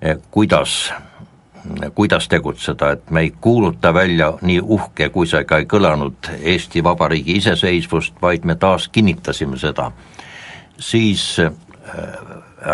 eh, 0.00 0.16
kuidas, 0.30 0.92
kuidas 1.94 2.28
tegutseda, 2.28 2.92
et 2.92 3.10
me 3.10 3.26
ei 3.26 3.32
kuuluta 3.40 3.94
välja 3.94 4.32
nii 4.42 4.60
uhke, 4.60 5.08
kui 5.08 5.26
see 5.26 5.44
ka 5.44 5.58
ei 5.58 5.66
kõlanud, 5.66 6.30
Eesti 6.40 6.84
Vabariigi 6.84 7.36
iseseisvust, 7.42 8.14
vaid 8.22 8.44
me 8.44 8.54
taas 8.54 8.88
kinnitasime 8.88 9.58
seda, 9.58 9.90
siis 10.78 11.40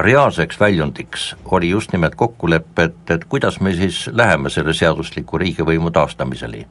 reaalseks 0.04 0.60
väljundiks 0.60 1.36
oli 1.44 1.70
just 1.70 1.92
nimelt 1.92 2.14
kokkulepe, 2.14 2.82
et, 2.82 3.10
et 3.10 3.24
kuidas 3.24 3.60
me 3.60 3.72
siis 3.74 4.10
läheme 4.12 4.50
selle 4.50 4.74
seadusliku 4.74 5.38
riigivõimu 5.38 5.90
taastamiseni. 5.90 6.66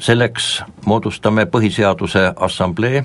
selleks 0.00 0.62
moodustame 0.86 1.46
Põhiseaduse 1.46 2.32
Assamblee 2.36 3.04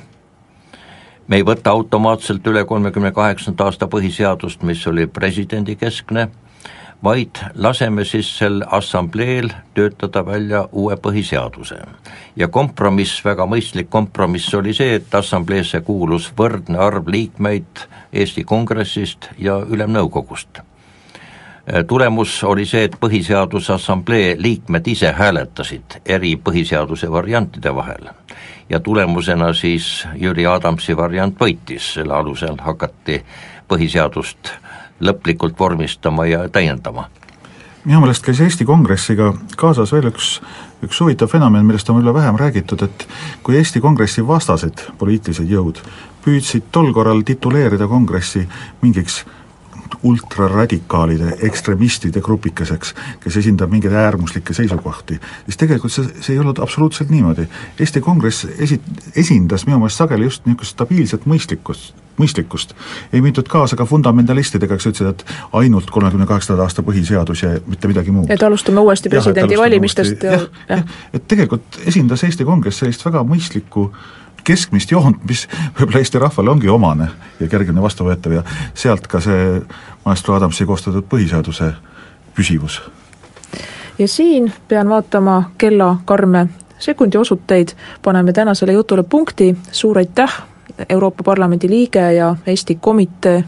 me 1.28 1.36
ei 1.39 1.45
võta 1.47 1.72
automaatselt 1.72 2.47
üle 2.47 2.66
kolmekümne 2.66 3.12
kaheksanda 3.12 3.64
aasta 3.64 3.88
põhiseadust, 3.88 4.64
mis 4.68 4.88
oli 4.88 5.07
presidendi 5.07 5.76
keskne, 5.76 6.28
vaid 7.04 7.41
laseme 7.56 8.06
siis 8.06 8.38
sel 8.38 8.64
assambleel 8.68 9.49
töötada 9.74 10.26
välja 10.26 10.68
uue 10.72 10.95
põhiseaduse. 10.95 11.80
ja 12.36 12.47
kompromiss, 12.47 13.26
väga 13.26 13.45
mõistlik 13.45 13.89
kompromiss 13.89 14.54
oli 14.54 14.74
see, 14.74 14.95
et 14.95 15.16
assambleesse 15.16 15.82
kuulus 15.82 16.32
võrdne 16.38 16.78
arv 16.78 17.08
liikmeid 17.08 17.88
Eesti 18.14 18.43
Kongressist 18.43 19.30
ja 19.38 19.60
Ülemnõukogust 19.60 20.62
tulemus 21.88 22.43
oli 22.43 22.66
see, 22.66 22.84
et 22.84 22.95
Põhiseaduse 22.99 23.74
Assamblee 23.74 24.36
liikmed 24.39 24.88
ise 24.88 25.12
hääletasid 25.12 26.02
eri 26.06 26.36
põhiseaduse 26.36 27.12
variantide 27.12 27.76
vahel 27.76 28.10
ja 28.70 28.80
tulemusena 28.80 29.54
siis 29.54 30.08
Jüri 30.16 30.47
Adamsi 30.47 30.97
variant 30.97 31.36
võitis, 31.39 31.93
selle 31.93 32.14
alusel 32.14 32.58
hakati 32.62 33.22
põhiseadust 33.68 34.52
lõplikult 35.02 35.60
vormistama 35.60 36.26
ja 36.30 36.47
täiendama. 36.49 37.10
minu 37.86 37.99
meelest 37.99 38.22
käis 38.26 38.39
Eesti 38.41 38.66
Kongressiga 38.66 39.34
kaasas 39.58 39.91
veel 39.91 40.12
üks, 40.12 40.36
üks 40.86 40.99
huvitav 41.02 41.28
fenomen, 41.28 41.66
millest 41.66 41.89
on 41.89 41.97
võib-olla 41.97 42.14
vähem 42.14 42.38
räägitud, 42.38 42.82
et 42.86 43.08
kui 43.43 43.58
Eesti 43.58 43.82
Kongressi 43.82 44.28
vastased 44.28 44.86
poliitilised 44.97 45.49
jõud 45.49 45.82
püüdsid 46.22 46.70
tol 46.72 46.93
korral 46.93 47.24
tituleerida 47.26 47.88
Kongressi 47.88 48.47
mingiks 48.82 49.24
ultraradikaalide, 50.04 51.36
ekstremistide 51.45 52.22
grupikeseks, 52.22 52.93
kes 53.22 53.38
esindab 53.38 53.72
mingeid 53.74 53.93
äärmuslikke 53.93 54.54
seisukohti, 54.54 55.20
siis 55.45 55.60
tegelikult 55.60 55.93
see, 55.93 56.08
see 56.22 56.36
ei 56.36 56.39
olnud 56.41 56.62
absoluutselt 56.64 57.12
niimoodi. 57.14 57.45
Eesti 57.80 58.02
Kongress 58.02 58.47
esi-, 58.58 58.82
esindas 59.16 59.68
minu 59.68 59.82
meelest 59.82 60.02
sageli 60.02 60.30
just 60.30 60.47
niisugust 60.47 60.78
stabiilset 60.78 61.28
mõistlikkust, 61.30 61.93
mõistlikkust. 62.22 62.76
ei 63.14 63.22
mindud 63.22 63.50
kaasa 63.50 63.76
ka 63.80 63.86
fundamentalistidega, 63.90 64.78
kes 64.78 64.92
ütlesid, 64.92 65.10
et 65.10 65.26
ainult 65.58 65.92
kolmekümne 65.92 66.28
kaheksanda 66.30 66.64
aasta 66.64 66.86
põhiseadus 66.86 67.44
ja 67.46 67.58
mitte 67.68 67.92
midagi 67.92 68.12
muud. 68.12 68.30
et 68.30 68.44
alustame 68.44 68.80
uuesti 68.80 69.10
presidendivalimistest 69.10 70.24
ja, 70.24 70.32
ja, 70.32 70.48
ja, 70.70 70.78
ja. 70.78 70.84
et 71.14 71.28
tegelikult 71.28 71.82
esindas 71.86 72.24
Eesti 72.24 72.48
Kongress 72.48 72.84
sellist 72.84 73.06
väga 73.06 73.24
mõistlikku 73.28 73.90
keskmist 74.44 74.92
joont, 74.92 75.22
mis 75.28 75.46
võib-olla 75.78 76.02
Eesti 76.02 76.20
rahvale 76.22 76.50
ongi 76.50 76.70
omane 76.70 77.10
ja 77.40 77.48
kergemini 77.48 77.84
vastuvõetav 77.84 78.40
ja 78.40 78.44
sealt 78.74 79.08
ka 79.08 79.22
see 79.22 79.62
maestro 80.06 80.36
Adamsi 80.36 80.66
koostatud 80.66 81.06
põhiseaduse 81.10 81.74
püsivus. 82.36 82.82
ja 84.00 84.08
siin 84.08 84.52
pean 84.68 84.90
vaatama 84.90 85.52
kella 85.58 85.98
karme 86.06 86.48
sekundiosuteid, 86.82 87.76
paneme 88.02 88.34
tänasele 88.34 88.74
jutule 88.74 89.04
punkti, 89.04 89.56
suur 89.72 89.98
aitäh, 89.98 90.42
Euroopa 90.90 91.24
Parlamendi 91.24 91.70
liige 91.70 92.14
ja 92.14 92.36
Eesti 92.48 92.76
Komitee 92.76 93.44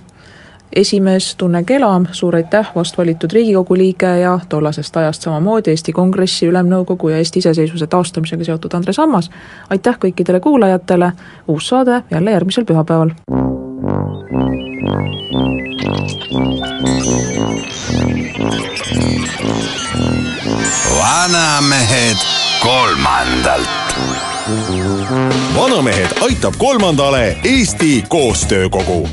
esimees 0.76 1.36
Tunne 1.36 1.64
Kelam, 1.64 2.06
suur 2.12 2.36
aitäh, 2.36 2.72
vast 2.76 2.98
valitud 2.98 3.32
Riigikogu 3.34 3.78
liige 3.78 4.20
ja 4.20 4.40
tollasest 4.50 4.98
ajast 4.98 5.22
samamoodi 5.22 5.70
Eesti 5.70 5.94
Kongressi, 5.94 6.48
Ülemnõukogu 6.48 7.10
ja 7.10 7.18
Eesti 7.18 7.40
iseseisvuse 7.40 7.88
taastamisega 7.88 8.44
seotud 8.44 8.74
Andres 8.74 9.00
Ammas, 9.00 9.30
aitäh 9.70 10.00
kõikidele 10.06 10.40
kuulajatele, 10.40 11.12
uus 11.48 11.68
saade 11.68 12.04
jälle 12.12 12.32
järgmisel 12.32 12.66
pühapäeval. 12.66 13.14
vanamehed 20.98 22.18
kolmandalt. 22.60 24.33
Vanamehed 25.56 26.08
aitab 26.22 26.54
kolmandale 26.58 27.38
Eesti 27.44 28.04
Koostöökogu 28.08 29.10